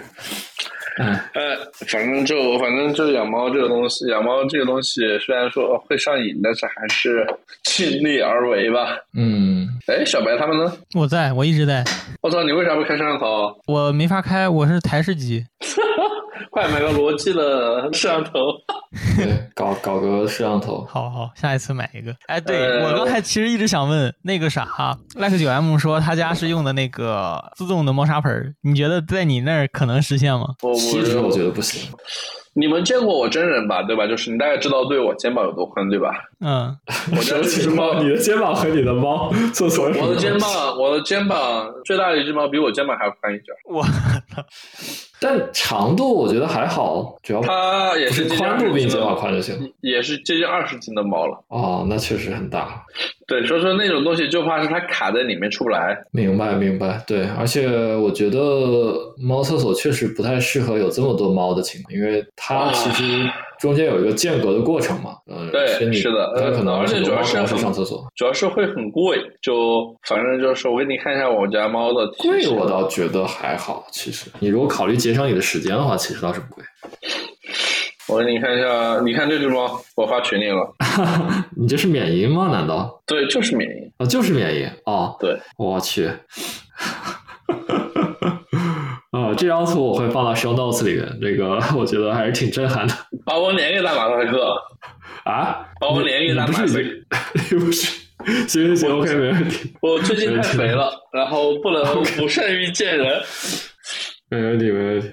[0.98, 1.58] 哎，呃，
[1.88, 7.26] 反正就反正就养猫这个东西，养猫这个东西虽然说会上瘾，但是还是
[7.64, 8.96] 尽力而为吧。
[9.18, 10.72] 嗯，哎，小白他们呢？
[10.96, 11.84] 我在，我一直在，
[12.22, 13.52] 我操，你为啥不开摄像头？
[13.66, 15.44] 我没法开，我是台式机。
[16.52, 18.32] 快买个罗技的摄像头。
[19.16, 20.86] 对，搞搞个摄像头。
[20.90, 22.16] 好好，下一次买一个。
[22.28, 24.68] 哎，对、呃我刚才其实一直想问那个啥
[25.16, 30.56] ，Lex 九 M 说他家是用的那个自动的猫砂盆，你觉得在你那儿可能实现吗？
[30.62, 31.92] 我其实我觉得不行。
[32.56, 33.82] 你们见过我真人吧？
[33.84, 34.06] 对吧？
[34.08, 36.12] 就是你大概知道对我肩膀有多宽，对吧？
[36.40, 36.78] 嗯，
[37.12, 43.58] 我家这只猫，你的肩膀和你的猫厕所有我的肩膀，我的肩膀最大的一只猫比我肩膀还要宽一截儿。
[43.68, 43.84] 我
[45.20, 49.74] 但长度我觉得还好，主要它也是是接近宽度比你20斤的肩膀宽就行。
[49.80, 51.42] 也是接近二十斤的猫了。
[51.48, 52.84] 哦，那确实很大。
[53.34, 55.98] 对，所以说那种东西就怕是它卡在里面出不来。
[56.12, 58.38] 明白明白，对，而且我觉得
[59.18, 63.04] 猫厕所确实不太适合有这么多猫的情况，因为它其实
[63.60, 68.06] 中间有一个间隔的过程嘛，嗯，对是的它可能而且主要是很上厕所。
[68.16, 76.64] 主要是会很贵，就反正就是我给你看一下我家猫的贵我倒觉得还好，其实你如果考虑节省你的时间的话，其实倒是不贵。
[78.10, 80.74] 我给你看一下，你看这只猫，我发群里了。
[81.56, 82.50] 你这是缅因吗？
[82.52, 83.02] 难道？
[83.06, 83.92] 对，就是缅因。
[83.98, 85.16] 啊，就是缅因哦。
[85.20, 86.08] 对，我去。
[89.12, 92.94] 啊， 这张图我会放到 show notes 里面，这个我觉得还是挺震撼的
[93.26, 94.56] 把我连给打马赛克。
[95.24, 95.66] 啊！
[95.80, 96.90] 把我连给打马赛克。
[97.58, 98.02] 不是？
[98.48, 101.84] 行行行，OK，没问题，我最近太肥了，然后不能
[102.18, 103.22] 不善于见人。
[104.34, 105.12] 没问题，没问题。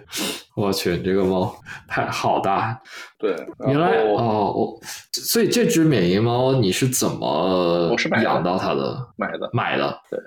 [0.54, 1.54] 我去，这个猫
[1.88, 2.78] 太好大！
[3.18, 3.34] 对，
[3.66, 4.80] 原来哦，我
[5.12, 9.08] 所以这只缅因猫你是怎么养到它的？
[9.16, 9.98] 买的买的？
[10.10, 10.18] 对，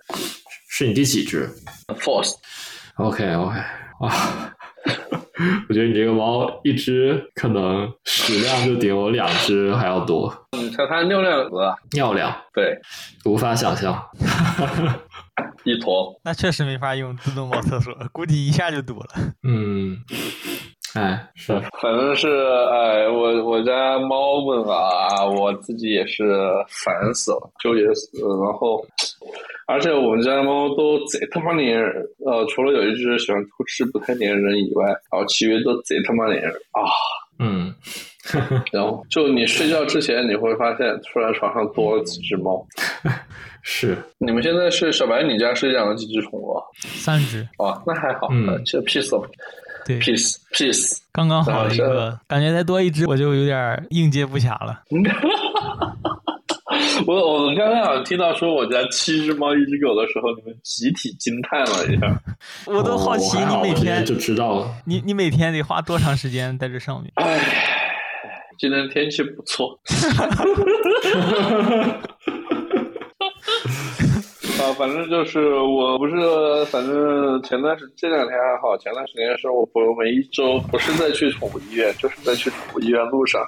[0.70, 1.50] 是你第几只
[1.88, 3.56] ？Force，OK OK，
[4.00, 4.12] 哇，
[5.68, 11.76] 我觉得你这个猫一只可能食量就顶我两只还要多，你看它尿量有多大？
[11.94, 12.80] 尿量对，
[13.26, 14.04] 无法想象。
[15.66, 16.20] 一坨。
[16.24, 19.08] 那确实没法用自动猫厕所，估计一下就堵了。
[19.44, 19.98] 嗯，
[20.96, 22.28] 哎，是反正是，
[22.72, 26.24] 哎，我我家猫们啊，我自己也是
[26.68, 28.46] 烦死了，纠结死了。
[28.46, 28.86] 然后，
[29.68, 36.82] 而且我们家猫都贼他妈粘人，呃，除了有一只喜欢偷吃不太粘人以外，然后其余都贼他妈粘人啊。
[37.40, 37.74] 嗯，
[38.72, 42.64] 然后就你睡觉之前，你会发现突然床上多了几只猫。
[43.64, 46.64] 是，你们现在是小白，你家是养了几只宠物啊？
[46.82, 49.10] 三只，哦，那还好，嗯呃这 peace
[49.86, 50.98] 对，peace peace。
[51.12, 54.82] 刚刚好一个，感觉再多一只我就有点应接不暇了。
[57.06, 62.22] 我我刚刚好像听到说我家七只猫一只狗的时候，你们集体惊叹了一下。
[62.66, 64.68] 我都好奇你每天就知道了。
[64.86, 67.12] 你你每天得花多长时间在这上面？
[67.16, 67.40] 哎，
[68.58, 69.80] 今天天气不错。
[74.64, 76.16] 啊，反正就是我不是，
[76.72, 83.42] 反正前段时这两天还好，前段时间是我朋友每一周不是在去宠物医院，就是在去宠物医院路上，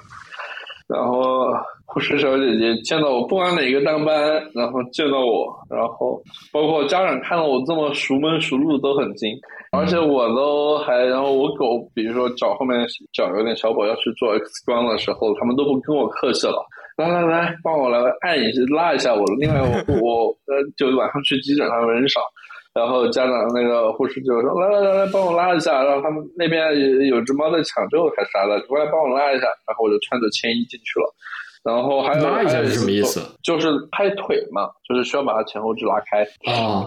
[0.86, 1.46] 然后
[1.86, 4.14] 护士小姐姐见到我，不管哪个当班，
[4.52, 6.20] 然后见到我，然后
[6.52, 9.30] 包括家长看到我这么熟门熟路都很惊，
[9.72, 16.62] 而且我都还，然后我狗，比如说脚后面脚有点小跛要去做 X 光的时候，他们都不跟我客气了。
[16.96, 19.22] 来来来，帮我来按一下，拉一下我。
[19.38, 22.20] 另外， 我我呃，就晚上去急诊，他们人少，
[22.74, 29.46] 然后家长那个护士就说：“来来来来，帮我拉一下。”然后他们那边有有只猫在抢救还是啥的，过来帮我拉一下。
[29.66, 31.14] 然后我就穿着铅衣进去了。
[31.66, 33.20] 然后还有拉一下是什么意思？
[33.42, 36.86] 就是拍腿嘛，就是需要把它前后肢拉开啊。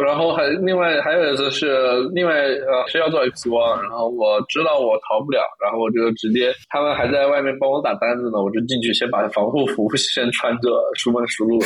[0.00, 11.58] 然后还另外还有一次是另外呃是要做 X 光，然后我知道我逃不了，然后我就直接他们还在外面帮我打单子呢，我就进去先把防护服 先穿着，熟门熟路，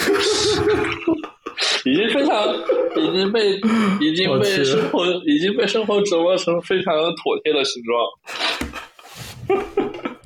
[1.84, 2.48] 已经非常
[2.96, 3.60] 已经被
[4.00, 9.68] 已经被生活已经被生活折磨成非常妥帖的形状。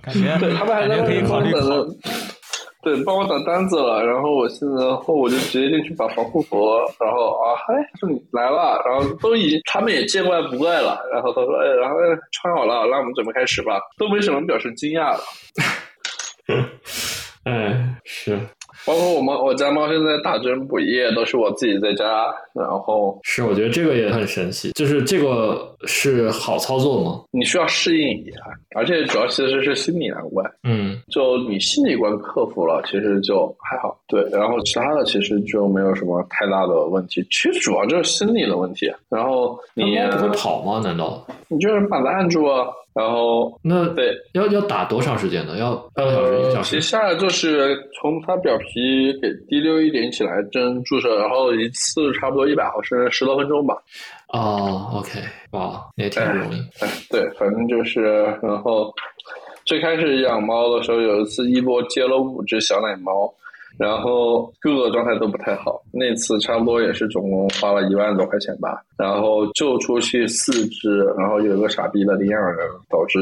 [0.02, 1.96] 感觉对他们还在可以考虑考虑。
[2.82, 6.66] 对，帮我打单子了，然后我现在后我就直接进去把防护服，
[6.98, 11.96] 然后啊，哎，说你来了，然后都已经他们也见怪不怪了，然后他说，哎，然后
[12.32, 15.22] 穿好了，那我们准备开始吧，都没什么表示惊讶的。
[17.44, 18.36] 哎，是。
[18.86, 27.22] 包括我们我家猫现在打针补液都是我自己在家，然后是我觉得这个也很神奇，就是这个是好操作吗？
[27.30, 28.40] 你需要适应一下，
[28.74, 30.50] 而且主要其实是心理难关。
[30.64, 33.96] 嗯，就你心理关克服了，其实就还好。
[34.08, 37.22] 对，然后其他的其实就没有什么太大的问题。
[37.30, 38.92] 其实主要就是心理的问题。
[39.08, 40.80] 然后你猫不会跑吗？
[40.82, 41.26] 难道？
[41.48, 42.66] 你就是把它按住啊。
[42.94, 45.56] 然后那对，要要打多长时间呢？
[45.56, 46.76] 要半个小时、一个小时？
[46.76, 53.74] 接下来就是从它表皮给滴溜一点起来针注射，然后一次差不多一百毫升，十多分钟吧。
[54.28, 55.20] 哦，OK，
[55.52, 56.60] 哇，也挺不容易。
[56.80, 58.02] 哎，对，反正就是，
[58.42, 58.92] 然后
[59.64, 63.32] 最开始养猫的时候，有一次一波接了五只小奶猫。
[63.82, 68.80] 然后各个状态都不太好，那次差不多也是总共花了一万多块钱吧。
[68.96, 72.58] 然后救出去四只，然后有一个傻逼的领养人
[72.88, 73.18] 导致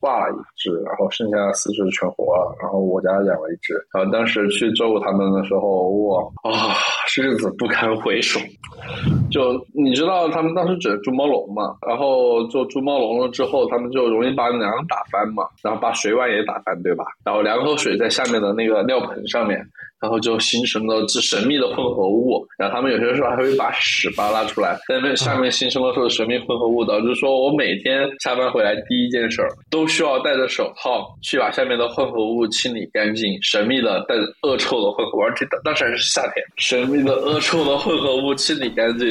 [0.00, 2.56] 挂了一只，然后剩下四只全活了。
[2.58, 6.72] 然后我家养了一只，然后当时去照顾他们的时候，哇啊，
[7.14, 8.40] 日子不堪回首。
[9.30, 17.04] 就你知道他们当时整猪猫笼嘛，然后做猪猫笼了之后，他们就容易把粮打翻嘛，然后把水碗也打翻，对吧？
[17.26, 19.62] 然后粮和水在下面的那个尿盆上面。
[20.00, 39.08] 然后就形成了这神秘的混合物，然后他们有些时候还会把屎扒拉出来，在那下面形成了这种神秘混合物，导致说我每天下班回来第一件事儿都需要戴着手套去把下面的混合物清理干净，神秘的带恶臭的混合物，而且当时还是夏天，神秘的恶臭的混合物清理干净。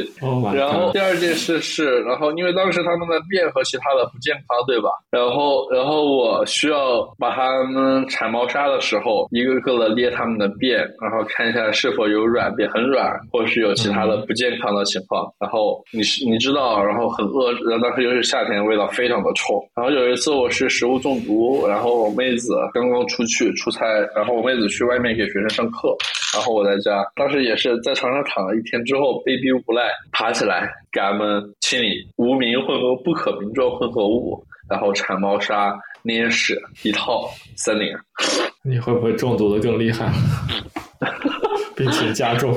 [0.54, 4.90] 然后第二件事是，然后因为当时他们的便和其他的不健康，对吧？
[5.12, 10.77] 然后然后我需要把他们铲猫砂的时候，一个个的捏他们的便。
[11.02, 15.32] 然后看一下是否有软便很软，或是有其他的不健康的情况。
[15.40, 19.58] 然后你是你知道，然后很饿，然后当时又是夏天，味道非常的冲。
[19.76, 25.96] 然后有一次我是食物中毒，然后我妹子刚刚出去出差，然后我妹子去外面给学生上课，
[26.34, 35.78] 然后我在家，当时也是在床上躺了一天之后，被逼无奈爬起来给他们清理无名混合不可名状混合物，然后铲猫砂。
[36.04, 37.94] 捏屎一套三年，
[38.64, 40.10] 你会不会中毒的更厉害，
[41.76, 42.54] 病情加重？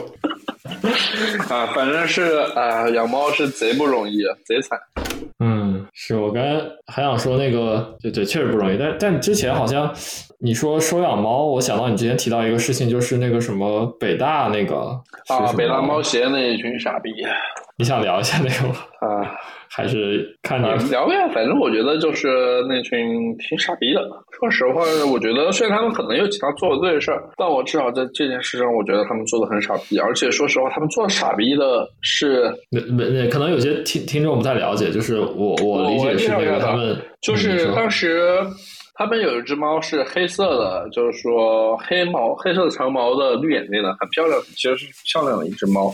[1.48, 2.22] 啊，反正是
[2.54, 4.78] 啊，养猫是贼不容易，贼惨。
[5.40, 8.78] 嗯，是我刚才还想说那个，对对，确实不容易。
[8.78, 9.92] 但但之前好像
[10.42, 17.10] 你说收养猫，我想到你之前提到一个事情，就是那个什么北大那个啊，北大猫协那一群傻逼。
[17.76, 18.74] 你想聊一下那个吗？
[19.00, 19.36] 啊。
[19.72, 24.02] 还是看你聊呀，反正我觉得就是那群挺傻逼的。
[24.32, 24.82] 说实话，
[25.12, 29.96] 我觉得虽然他们可能有其他做的对的事儿，但我至少在这件事上，我觉得他们做的很傻逼。
[30.00, 38.34] 而且说实话，他们做傻逼的是，没没可能有些听听众不太了解，就是我我理解是那个他们就是当时
[39.00, 45.90] 他们有一只猫是黑色的，就是说黑毛黑色长毛的绿眼睛的，很漂亮，其实是漂亮的一只猫。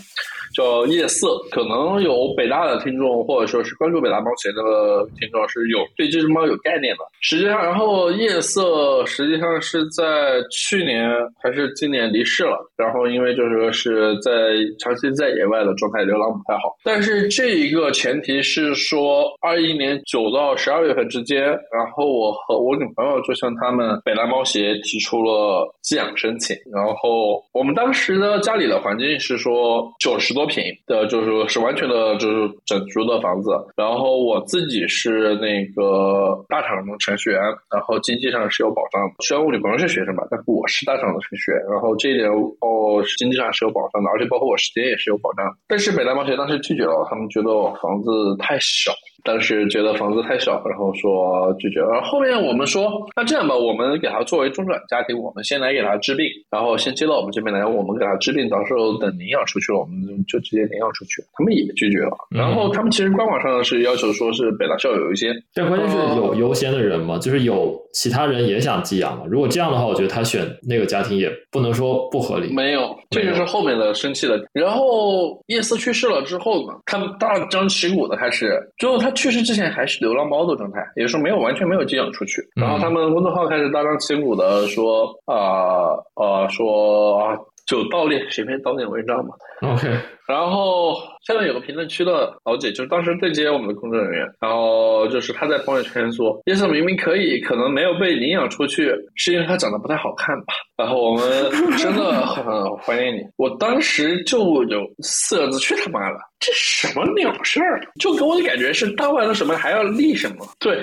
[0.57, 7.05] 叫夜色，可能有北大的听众，或者说是关注北大猫协的听众是有对这只猫有概念的。
[7.21, 11.11] 实际上，然后夜色实际上是在去年
[11.43, 12.57] 还是今年离世了。
[12.75, 14.31] 然后因为就是说是在
[14.79, 16.75] 长期在野外的状态，流浪不太好。
[16.83, 26.57] 但是这一个前提是说，二一年九到十二月份之间，然后我和我女朋友就向他们北大猫协提出了寄养申请。
[26.73, 30.46] 然后我们当时的家里的环境是说九十多。
[30.47, 33.51] 品的，就是是完全的，就是整租的房子。
[33.77, 37.41] 然后我自己是那个大厂的程序员，
[37.71, 39.15] 然后经济上是有保障的。
[39.25, 45.47] 虽然物理不是学生吧，但我是大厂的程序员，然后这一点哦，经济上是有保障的，而且包括我时间也是有保障。
[45.69, 48.93] 但是北大冒险当时拒绝了，他们觉得我房子太小。
[49.27, 52.01] 当时觉得房子太小，然后说拒绝了。
[52.03, 59.99] 后面我们说，那这样吧，我们给他作为中转家庭，我们先来给他治病，然后先接到我们这边来，我们给他治病，到时候等领养出去了，我们
[60.29, 61.21] 就直接领养出去。
[61.33, 62.17] 他们也拒绝了。
[62.31, 69.25] 然后他们其实官网上是要求说是北大校友优先，但关键是有优先的人嘛，就是有其他人也想寄养嘛。
[69.29, 72.53] 如果这样的话，我觉得他选那个家庭也不能说不合理。
[72.55, 74.41] 没有，这就是后面的生气的。
[74.53, 79.97] 然后叶思去世了之后呢，他们大张旗鼓的开始，最后他去世之前还是。
[79.97, 82.47] 流浪猫的状态，也就是说没有完全没有寄养出去。
[82.55, 87.35] 然后他们公众号开始大张旗鼓的说啊啊说啊
[87.67, 89.35] 就盗链随便盗点文章嘛。
[89.63, 89.89] OK。
[90.27, 100.55] 然后下面有个评论区的老姐，就是当时对接我们的工作人员，然后就是他在朋友圈说，叶色明明可以，可能没有被领养出去，是因为他长得不太好看吧。
[100.77, 101.49] 然后我们
[101.79, 102.45] 真的很
[102.79, 103.21] 怀念你。
[103.37, 106.19] 我当时就有四个字：去他妈的！
[106.41, 107.81] 这什么鸟事儿？
[108.01, 110.45] 就给我的感觉是，当完了什么还要立什么？
[110.59, 110.77] 对。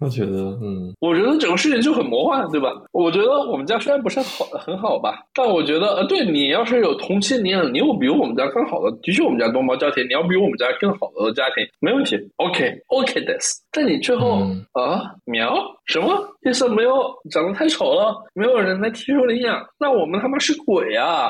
[0.00, 2.70] 我觉得，嗯，我觉得整个事情就很魔幻，对吧？
[2.92, 13.60] 我觉得我们家虽然不是好很好吧，但我觉得，呃，对你要是有同期领养，你有比我们家更好的，的确我们家多猫家庭，你要比我们家更好的家庭，没问题，OK OK，this，。
[13.70, 14.40] 但你最后
[14.72, 15.54] 啊，喵，
[15.86, 16.10] 什么？
[16.48, 16.92] 意思没有
[17.30, 21.28] 长得太丑了，没有人来提出领养，那我们他妈是鬼啊！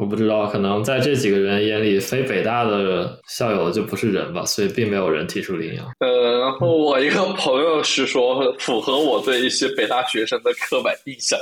[0.00, 5.84] 我不知道，可能在这几个人眼里，非北大的校友就不是人吧，所以并没有人提出领养。
[5.98, 11.38] 呃，然后我一个朋友是说，符合我对一些北大学生的刻板印象。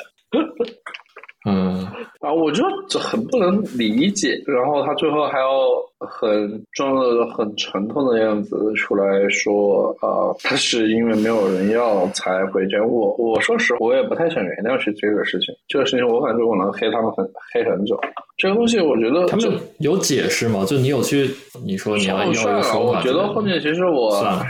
[1.49, 1.87] 嗯，
[2.21, 2.65] 啊，我就
[2.99, 5.67] 很不能理解，然后他最后还要
[5.99, 12.85] 很装的很沉痛的样子出来说，啊，他是因为没有人要才回家。
[12.85, 17.99] 我我说实话，我也不太想原谅是这个事情，这个事情我感觉我能黑他们很黑很久。
[18.37, 20.65] 这个东西我觉得他们有解释吗？
[20.67, 21.31] 就你有去
[21.65, 22.79] 你说你要要说法？
[22.79, 24.45] 我觉得后面其实我算了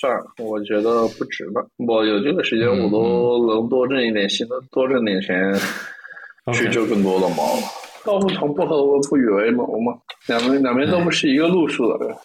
[0.00, 1.66] 算了，我觉得不值了。
[1.88, 5.52] 我有这个时间，我都能多挣一点心，多挣点钱。
[6.52, 7.56] 去救更多的猫，
[8.04, 9.92] 道不同不和不与为谋嘛，
[10.26, 12.16] 两边两边都不是一个路数的人。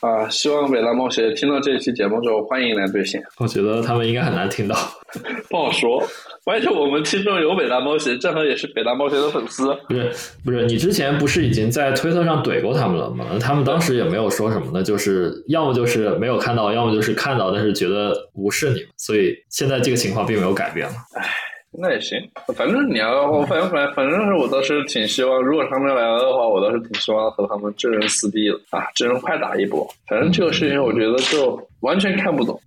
[0.00, 3.22] 啊，希望北大猫学听到这一期节目之后，欢迎来兑现。
[3.38, 4.76] 我觉得他们应该很难听到，
[5.48, 6.02] 不好说。
[6.44, 9.72] 而且我们听众有北大猫学，正好也是北大猫学的粉丝。
[9.88, 10.12] 不是
[10.44, 13.26] 不是，你之前不是已经在推特上怼过他们了吗？
[13.40, 20.94] 他们当时也没有说什么呢，就是要么就是没有看到，要么就是看到但是觉得无视你，所以现在这个情况并没有改变了。
[21.14, 21.28] 唉。
[21.74, 22.20] 那也行，
[22.54, 29.88] 反正你要，我反正反反正是我倒是挺希望，如果他们来了的话，我倒是挺希望和他们真人撕逼的啊，真人快打一波。
[30.06, 32.60] 反正这个事情，我觉得就完全看不懂。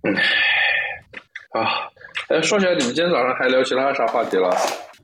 [1.52, 1.88] 啊，
[2.28, 4.50] 哎，说起来，你们今天早上还聊其他啥话题了？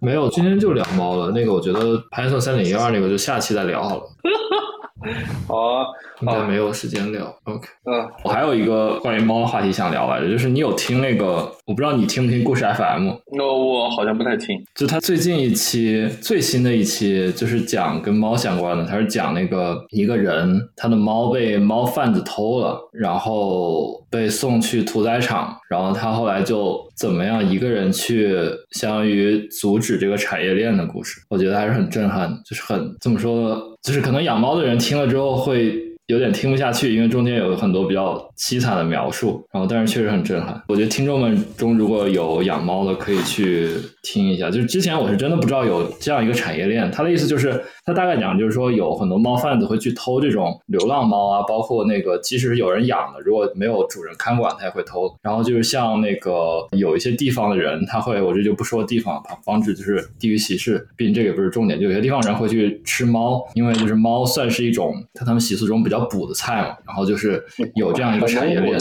[0.01, 1.31] 没有，今天就聊猫了。
[1.31, 1.81] 那个，我觉得
[2.11, 4.03] Python 三点一二那个，就下期再聊好了。
[5.49, 5.87] 好啊，
[6.21, 7.25] 应该没有时间聊。
[7.45, 13.11] OK，嗯，我还有一个关于猫的话题想聊来着，就是你有听那个，我不知道你听不听故事 FM？
[13.37, 14.57] 那我好像不太听。
[14.75, 28.33] 就他最近一期最新的一期，就是讲跟猫相关的，他是讲那个一个人他的猫被猫贩子偷了，然后被送去屠宰场，然后他后来就怎么样一个人去
[28.71, 33.77] 相当于阻止这个产业链的故事，我觉得还是很震撼，就是很怎么说。
[33.83, 40.63] 就是可能养猫的人听了之后会有点听不下去，因为中间有很多比较凄惨的描述，然后但是确实很震撼。
[40.69, 43.69] 我觉得听众们中如果有养猫的，可以去
[44.03, 44.51] 听一下。
[44.51, 47.63] 就是之前我是真的不知道有这样一个产业链，他的意思就是。
[47.85, 55.13] 他大概讲就是说，有很多猫贩子会去偷这种流浪猫啊，包括那个即使是有人养的，如果没有主人看管，他也会偷。
[55.21, 60.87] 然后就是像那个有一些地方的人，他会，我这就不说地方，防止就是地域歧视。
[60.97, 66.77] 毕竟这个也不是重点，就有些地方人会去吃猫，因为就是猫算是一种在他们习俗中比较补的菜嘛。
[66.87, 67.43] 然后就是
[67.75, 68.79] 有这样一个 产业链，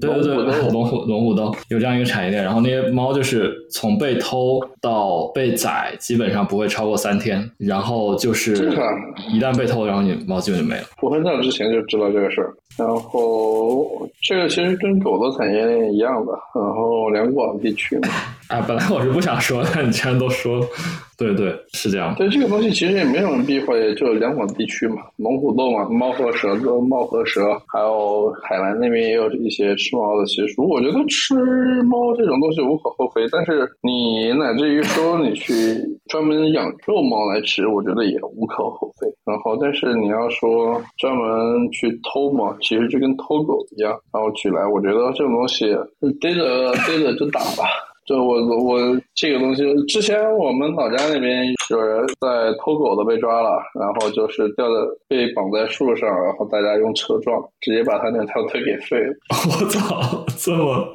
[0.00, 2.42] 对对对，龙虎龙虎斗 有这样一个产业链。
[2.42, 7.48] 然后那些猫就是从被偷到被宰，基本上不会超过三天。
[7.58, 8.72] 然后就是。
[9.32, 10.84] 一旦被偷，然后你猫基本就没了。
[11.00, 18.08] 我很早之前就知道这个事儿，然后这个其实跟狗的产业链一样的，然后两广地区嘛。
[18.52, 20.60] 啊，本来我是不想说，但你既然都说。
[21.18, 22.12] 对对，是这样。
[22.16, 30.68] 对这个东西其实也没什么避讳，就两广地区嘛，龙虎斗嘛，猫和蛇，猫和蛇，还有海南那边也有一些吃猫的习俗。
[30.68, 31.34] 我觉得吃
[31.84, 35.54] 猫这种东西无可厚非，但是你乃至于说你去
[36.08, 39.06] 专门养肉猫来吃，我觉得也无可厚非。
[39.24, 43.92] 然后，但是你要说专门去偷嘛，其实就跟偷狗一样。
[44.12, 45.66] 然后举来，我觉得这种东西
[46.20, 47.64] 逮着逮着就打吧。
[48.12, 48.78] 就我我
[49.14, 54.74] 这个东西，之前我们老家那边有人在偷狗的被抓了，然后就是吊在
[55.08, 59.14] 被绑在树上，然后大家用车撞，直接把他那条腿给废了。
[59.48, 60.86] 我操，这么，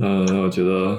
[0.00, 0.98] 嗯，我觉得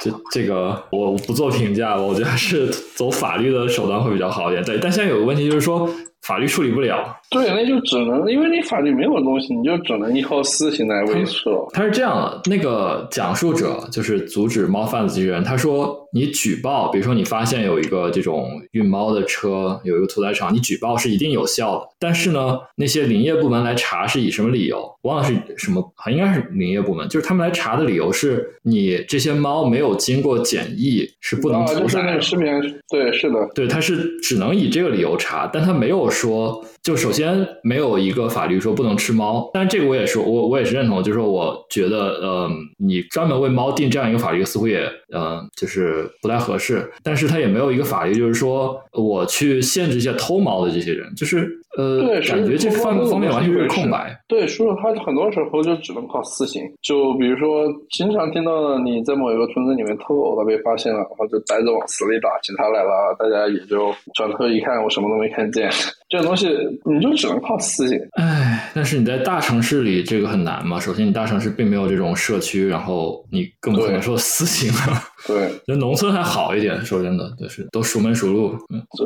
[0.00, 4.64] 这这个我不做评价吧，我觉得还是走法律的手段会比较好一点。
[4.64, 5.88] 对，但现在有个问题就是说。
[6.32, 11.44] 法律处理不了，对，那就只能因为你法律没有东西，你就只能依靠私刑来维持。
[11.74, 21.86] 他是这样的，那个讲述者就是阻止猫贩子机器人，他说你举报，比如说你发现有一个这种运猫的车，有一个屠宰场，你举报是一定有效的。
[21.98, 24.82] 但是呢，那些林业部门来查是以什么理由？
[25.02, 32.18] 忘了是什么，应该是林业部门，就是他们来查的理由是你这些猫没有经过检疫是不能屠宰。
[32.20, 32.46] 视频，
[32.88, 36.08] 对，是的，对，他是只能以这个理由查，但他没有。
[36.12, 46.90] 说，说就首先没有一个法律说不能吃猫，但是这个我也是，我我也是认同，就是说，我觉得，呃，你专门为猫定这样一个法律，似乎也，嗯，就是不太合适。
[47.02, 54.18] 但是它也没有一个法律，就是说我去限制一些偷猫的这些人，就是，呃，感觉这方方面完全是空白。
[54.28, 56.62] 对，所以他很多时候就只能靠私刑。
[56.82, 65.70] 就比如说，经常听到你在某一个村子里面偷狗了，被发现了，然后就带着往死里打，警察来了，大家也就转头一看，我什么都没看见。
[66.08, 66.46] 这种东西
[66.84, 67.98] 你就只能靠私刑。
[68.18, 70.78] 唉，但是你在大城市里这个很难嘛。
[70.78, 75.02] 首先，你大城市并没有这种社区，然后你更不可能说私刑了。
[75.26, 78.48] 对，就农村还好一点，说真的，就是都熟门熟路。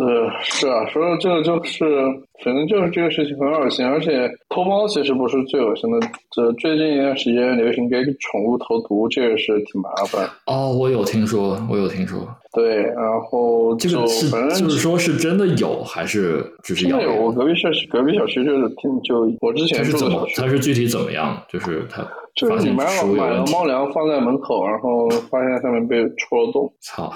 [0.00, 1.84] 呃，是啊，所以这个就是，
[2.44, 6.06] 反正就是这个事情很恶心，而且偷猫其实不是最恶心的。
[6.30, 10.28] 这最近一段时间流行给宠物投毒，这个是挺麻烦。
[10.46, 12.26] 哦，我有听说，我有听说。
[12.52, 12.96] 对，然
[13.28, 16.88] 后这个是就是说是真的有还是只是？
[16.88, 21.42] 有，我隔壁社区隔壁小区就是听就我之前是怎么，它是具体怎么样？
[21.52, 22.02] 就是它
[22.36, 26.70] 就是你买了买了猫粮放在门口，然后发现上面被戳了洞。
[26.80, 27.12] 操！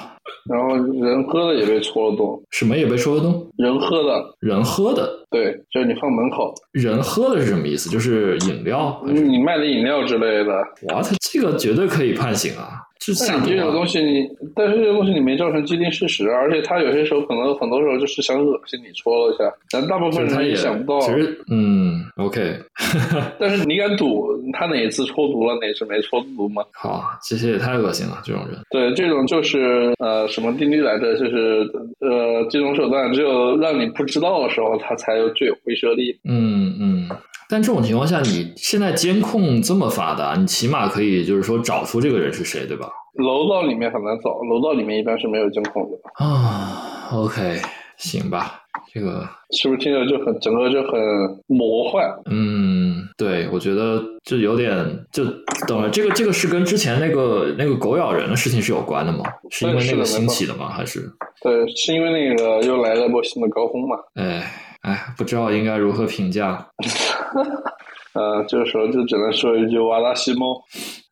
[0.48, 2.42] 然后人喝的也被戳了洞。
[2.50, 3.46] 什么也被戳了洞？
[3.58, 5.10] 人喝的，人喝的。
[5.30, 6.52] 对，就是你放门口。
[6.72, 7.90] 人喝的是什么意思？
[7.90, 9.00] 就是饮料？
[9.04, 10.52] 你卖的饮料之类的。
[10.88, 12.86] 哇，他这个绝对可以判刑啊！
[13.26, 21.00] 但你这个东西，你但是这个东西你没造成既定事实，而且他有些时候可能很多时候就是想恶心你戳了一下，但大部分人也想不到。
[21.00, 22.58] 其实，嗯，OK。
[23.38, 26.62] 但是你敢赌他哪次抽毒了，哪次没抽毒吗？
[26.72, 28.58] 好，这些也太恶心了，这种人。
[28.70, 31.16] 对，这种就是呃什么定律来着？
[31.18, 31.66] 就是
[32.00, 36.18] 呃这种手段只有让你不知道的时候，它才有最有威慑力。
[36.28, 37.08] 嗯嗯。
[37.48, 42.88] 但这种情况下，你现在监控这么发达，你起码可以就是说找出这个人是谁，对吧？
[43.14, 46.24] 楼道里面很难找，楼道里面一般是没有监控的。
[46.24, 47.60] 啊，OK，
[48.00, 48.60] 行吧，
[48.92, 50.92] 这个是不是听着就很整个就很
[51.46, 52.10] 魔幻？
[52.30, 54.74] 嗯，对，我觉得就有点
[55.12, 55.24] 就
[55.68, 55.88] 等了。
[55.90, 59.24] 这个这个是跟之前那个那个狗咬人的事情是有关的吗？
[59.50, 60.70] 是因为那个兴起的吗？
[60.70, 61.08] 还是？
[61.42, 63.96] 对，是因为那个又来了波新的高峰嘛？
[64.14, 64.66] 哎。
[64.80, 66.66] 哎，不知道应该如何评价。
[68.16, 70.58] 呃，这个时候就只能说一句“瓦拉西猫”。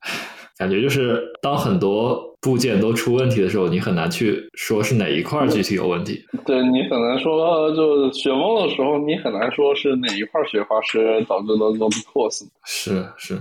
[0.59, 6.25] 感觉就是当很多部件都出问题的时候，你很难去说是哪一块具体有问题。
[6.45, 12.47] 对你很难说，就雪崩的时候，你很难说是哪一块雪花是导致的 load cost。
[12.65, 13.39] 是是，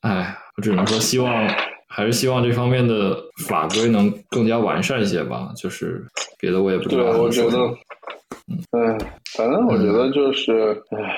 [0.00, 1.46] 哎，我只能说希望
[1.88, 5.50] 还是希望这方面的法规能更加完善一些吧。
[5.56, 6.04] 就是
[6.38, 7.12] 别的我也不知道。
[7.12, 7.56] 对，我觉得。
[8.72, 8.98] 嗯，
[9.36, 11.16] 反正我觉得就是，唉，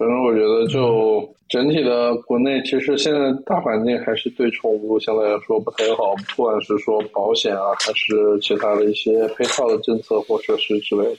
[0.00, 11.16] 反正我觉得就整体的国内，其实现在大环境还是对宠物相对来说不太好，不管是说保险啊，还是其他的一些配套的政策或设施之类的。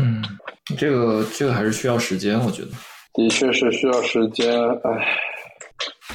[0.00, 0.24] 嗯，
[0.78, 2.68] 这个这个还是需要时间，我觉得。
[3.12, 4.50] 的确是需要时间，
[4.84, 5.18] 唉，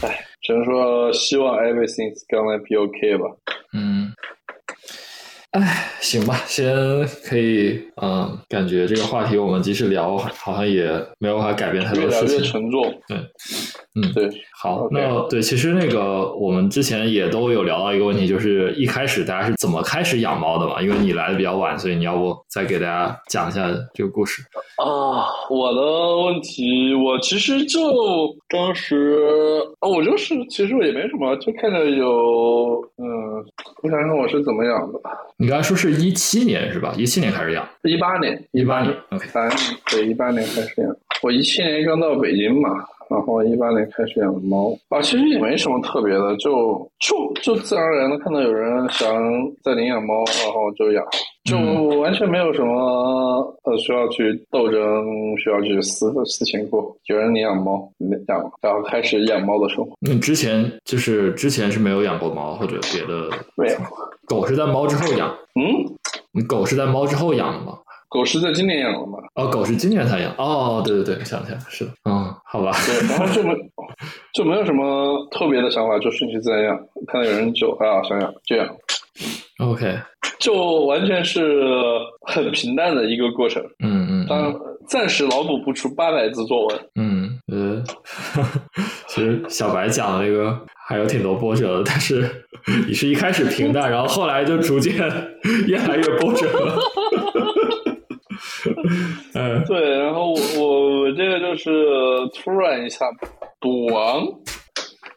[0.01, 3.29] 唉，只能说希望 everything's gonna be okay 吧。
[3.73, 4.11] 嗯。
[5.53, 6.65] 哎，行吧，先
[7.23, 10.85] 可以，嗯，感觉这个话题我们即使聊，好像也
[11.19, 12.39] 没有办法改变太多事情。
[12.39, 13.17] 越沉重，对，
[13.93, 14.27] 嗯，对。
[14.59, 20.81] 好，那对，其实那个我们之前也都有聊到一个问题，就是一开始大家是怎么开始养猫的嘛？
[20.81, 24.41] 因为你来的比较晚，所以你要不再给大家讲一下这个故事
[24.77, 25.27] 啊？
[25.51, 25.81] 我的
[26.25, 27.79] 问题，我其实就
[28.49, 33.45] 当时啊，我就是其实我也没什么，就看着有，嗯，
[33.83, 34.99] 我想想我是怎么养的。
[35.43, 36.95] 你刚才说是一七年是吧？
[36.97, 39.51] 一七年开始养，一八年，一八年，OK，三
[39.91, 40.95] 对一八年开始养。
[41.21, 42.69] 我一七年刚到北京嘛，
[43.09, 49.13] 然后一八年开始养猫啊，其实也没什么特别的，就就就自然而然的看到有人想
[49.61, 51.03] 在领养猫，然后就养，
[51.43, 51.57] 就
[51.99, 54.79] 完全没有什么呃需要去斗争，
[55.43, 56.95] 需要去思思情过。
[57.07, 57.91] 有人领养猫，
[58.29, 59.91] 养，然后开始养猫的生活。
[59.99, 63.75] 那之前就是之前是没有养过猫或者别的，没有。
[64.27, 67.77] 狗是在猫之后养，嗯，狗是在猫之后养的吗？
[68.09, 69.17] 狗是在今年养的吗？
[69.35, 70.31] 哦，狗是今年才养。
[70.37, 72.71] 哦，对对对，想起来了，是的，嗯，好吧。
[72.85, 73.55] 对，然后就没
[74.33, 76.77] 就没有什么特别的想法，就顺其自然养。
[77.07, 78.67] 看到有人就啊想养就养。
[79.59, 79.97] OK，
[80.39, 81.63] 就完全是
[82.27, 83.63] 很平淡的一个过程。
[83.83, 84.25] 嗯嗯。
[84.27, 84.53] 当
[84.87, 86.79] 暂时脑补不出八百字作文。
[86.95, 87.83] 嗯呃，
[89.13, 92.27] 其实小白讲的那个还有挺多波折的，但是
[92.87, 94.95] 你是一开始平淡，然后后来就逐渐
[95.67, 96.75] 越来越波折了。
[99.35, 101.69] 嗯，对，然后我我这个就是
[102.33, 103.05] 突然一下
[103.61, 104.25] 赌王。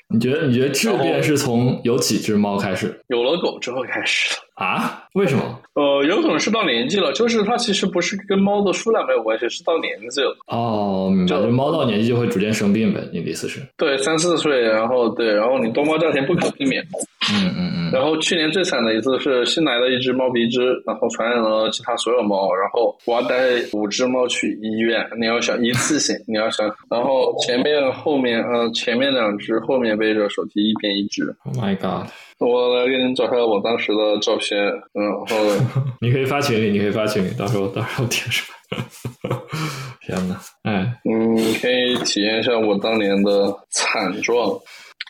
[0.09, 2.99] 你觉得你觉得质变是从有几只猫开始？
[3.09, 5.03] 有了狗之后开始的啊？
[5.15, 5.61] 为什么？
[5.75, 10.37] 呃，有可能是到年纪了，就是它其实不是跟猫的数量没有关系，是到年纪了。
[10.47, 11.37] 哦，明白。
[11.37, 13.01] 就猫到年纪就会逐渐生病呗？
[13.13, 13.61] 你的意思是？
[13.77, 16.87] 对，三四岁，然后对，然后你多猫家庭不可避免。
[17.33, 17.91] 嗯嗯嗯。
[17.93, 23.37] 然后去年最惨的一次是新来的一只猫鼻支，然后传染了其他所有猫，然后我要带
[23.73, 25.07] 五只猫去医院。
[25.19, 31.23] 你要想一次性，你要想，然后前面后面，呃，前面两只，后面背着手提一边一只。
[31.45, 32.09] Oh my god！
[32.39, 34.59] 我来给你找下我当时的照片，
[34.93, 35.37] 然后
[36.03, 38.45] 你可以发群里，你可以发群里，到时候到时候贴上。
[40.03, 44.51] 天呐，哎，嗯，可以体验一下我当年的惨状。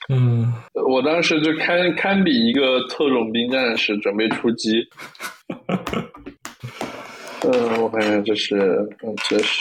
[0.09, 0.53] 嗯，
[0.89, 4.87] 我当时就堪堪比一个特种兵战士，准备出击。
[7.43, 8.57] 嗯， 我看看，这是，
[9.03, 9.61] 嗯，这是，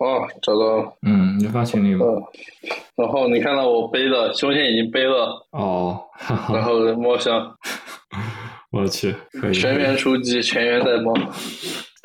[0.00, 0.92] 哦，找到了。
[1.02, 2.22] 嗯，你发群里了。
[2.96, 5.46] 然后你看到我背的胸线已经背了。
[5.50, 6.00] 哦。
[6.52, 7.56] 然后摸箱。
[8.70, 9.14] 我去，
[9.52, 11.12] 全员出击，全员带猫。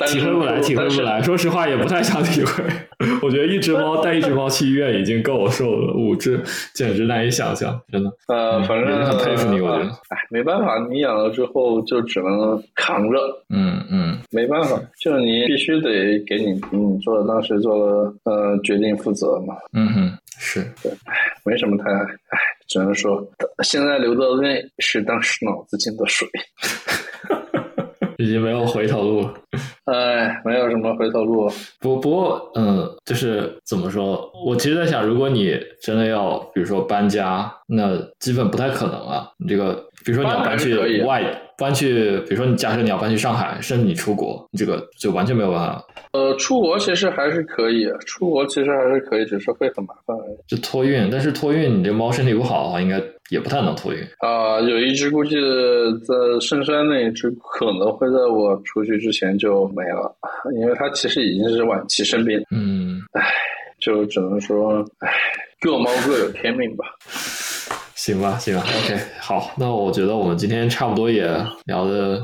[0.05, 1.21] 体会不来，体会不来。
[1.21, 2.63] 说实话，也不太想体会。
[3.23, 6.39] 我觉得一只猫带一只猫去医院已经够我受了，五只
[6.73, 8.11] 简直难以想象，真的。
[8.27, 9.89] 呃，反正很佩服你，我觉得。
[10.09, 13.17] 哎，没办法，你养了之后就只能扛着。
[13.49, 19.55] 嗯嗯，没办法，就是你必须得给你你做的当时做的呃决定负责嘛。
[19.73, 22.37] 嗯哼，是对，哎，没什么太哎，
[22.67, 23.25] 只能说
[23.63, 26.27] 现在流的泪是当时脑子进的水。
[28.17, 29.29] 已经没有回头路，
[29.85, 31.49] 哎，没有什么回头路。
[31.79, 34.29] 不不过，嗯，就是怎么说？
[34.45, 39.29] 我其实在想，如果你真的要，比如说搬家，那基本不太可能啊。
[39.37, 41.21] 你这个，比如说你要搬去外，
[41.57, 45.85] 搬去，比如说你假设你要搬去上海，甚至你出国，这个就完全没有办法。
[46.13, 50.15] 呃，出国其实还是可以，出国其实还是可以，只是会很麻烦。
[50.47, 53.03] 就托运，但是托运你这猫身体不好的话，应该。
[53.29, 55.35] 也不太能托运啊，有一只估计
[56.05, 60.15] 在深山那一只可能会在我出去之前就没了，
[60.57, 62.41] 因为它其实已经是晚期生病。
[62.51, 63.21] 嗯，唉，
[63.81, 65.11] 就只能说，唉，
[65.59, 66.85] 各猫各有天命吧。
[68.07, 71.27] 行吧，行吧，OK，好，那我觉得我们今天差不多也
[71.65, 72.21] 聊的，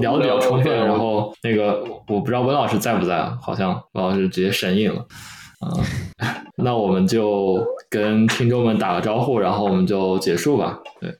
[0.00, 0.74] 聊的比较充分。
[0.74, 3.38] 然后那个我不知道温老师在不在啊？
[3.42, 5.04] 好像温老师直接神隐了。
[5.60, 5.84] 嗯，
[6.56, 10.78] 那我们就跟听众们打个招呼，然后我们就结束吧。
[10.98, 11.14] 对。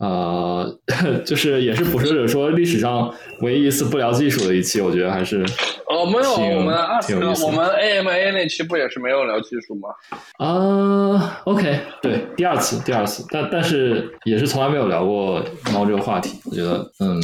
[0.00, 0.74] 呃，
[1.24, 5.44] 就是也是捕蛇者说历史上唯一一次不聊技术的一期，我觉得还是
[5.86, 9.90] 哦，没有我们二次，我们 AMA 那期不也是没有聊技术吗？
[10.38, 17.20] 啊，OK，对，第二次，第二次，但但是也是从来没有聊过猫这个话题，我觉得，嗯，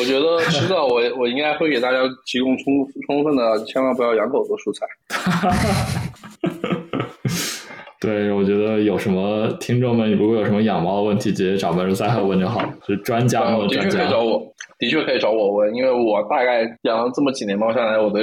[0.00, 4.84] 我觉得知道我我应该会给大家提供充充分的，千万不要养狗的素材。
[8.00, 13.76] 对，我觉得有什么听众们如果有什么养猫的问题，直接找门人三号问就好，是专家的专家。
[13.78, 18.20] 的确可以找我，的确可以找我问，因为我大概养了这么几年猫下来，我的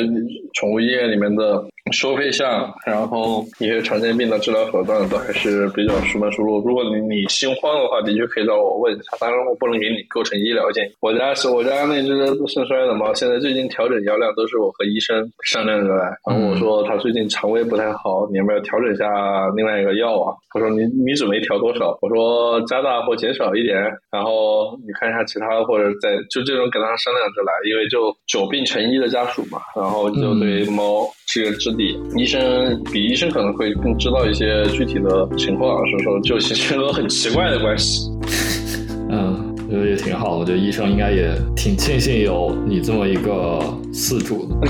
[0.53, 1.63] 宠物医院里面的。
[1.91, 6.59] 收费项，然后一些常见病的治疗手段都还是比较熟门熟路。
[6.65, 9.17] 如果你你心慌的话，的确可以找我问一下。
[9.19, 10.91] 当然，我不能给你构成医疗建议。
[10.99, 12.07] 我家是我家那只
[12.47, 16.05] 肾衰的猫，现在最近调整药量都是我和医生商量着来。
[16.27, 20.33] 然后我说它最近肠胃不太好，你要不要调整一下另外一个药啊？
[20.51, 21.97] 他说你你准备调多少？
[22.01, 23.77] 我说加大或减少一点。
[24.11, 29.59] 然后你看一下其他或者在就这种跟他商量着来，因为就久病成医的家属嘛。
[29.75, 31.07] 然后就对猫。
[31.29, 31.69] 这个质
[32.15, 38.09] 医生比医生可能会更知道一些具体的情况，所以说就形成了很奇怪的关系。
[39.09, 43.59] 嗯，我觉得也挺好，我觉得医生应该也挺庆幸有你这么一个
[43.93, 44.67] 四主的。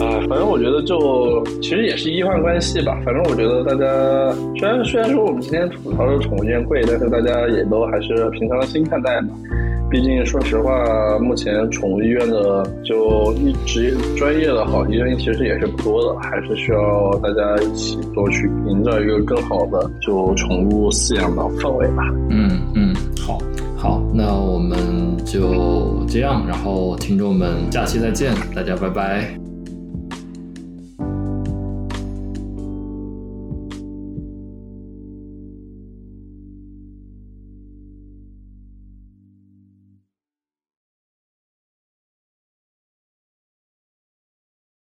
[0.00, 3.00] 啊，反正我觉得就其实也是医患关系吧。
[3.04, 9.30] 反正我觉得大家虽然虽然说我们今天吐槽的宠物店贵，但是大家也都还是平常心看待嘛。
[9.90, 22.02] 毕竟说实话，目前宠物医院的就一职业专业的好医生其实也是不多的，还是需要大家一起多去营造一个更好的就宠物饲养的氛围吧。
[22.30, 22.92] 嗯嗯，
[23.24, 23.38] 好，
[23.76, 24.76] 好，那我们
[25.24, 29.43] 就这样，然后听众们下期再见，大家拜拜。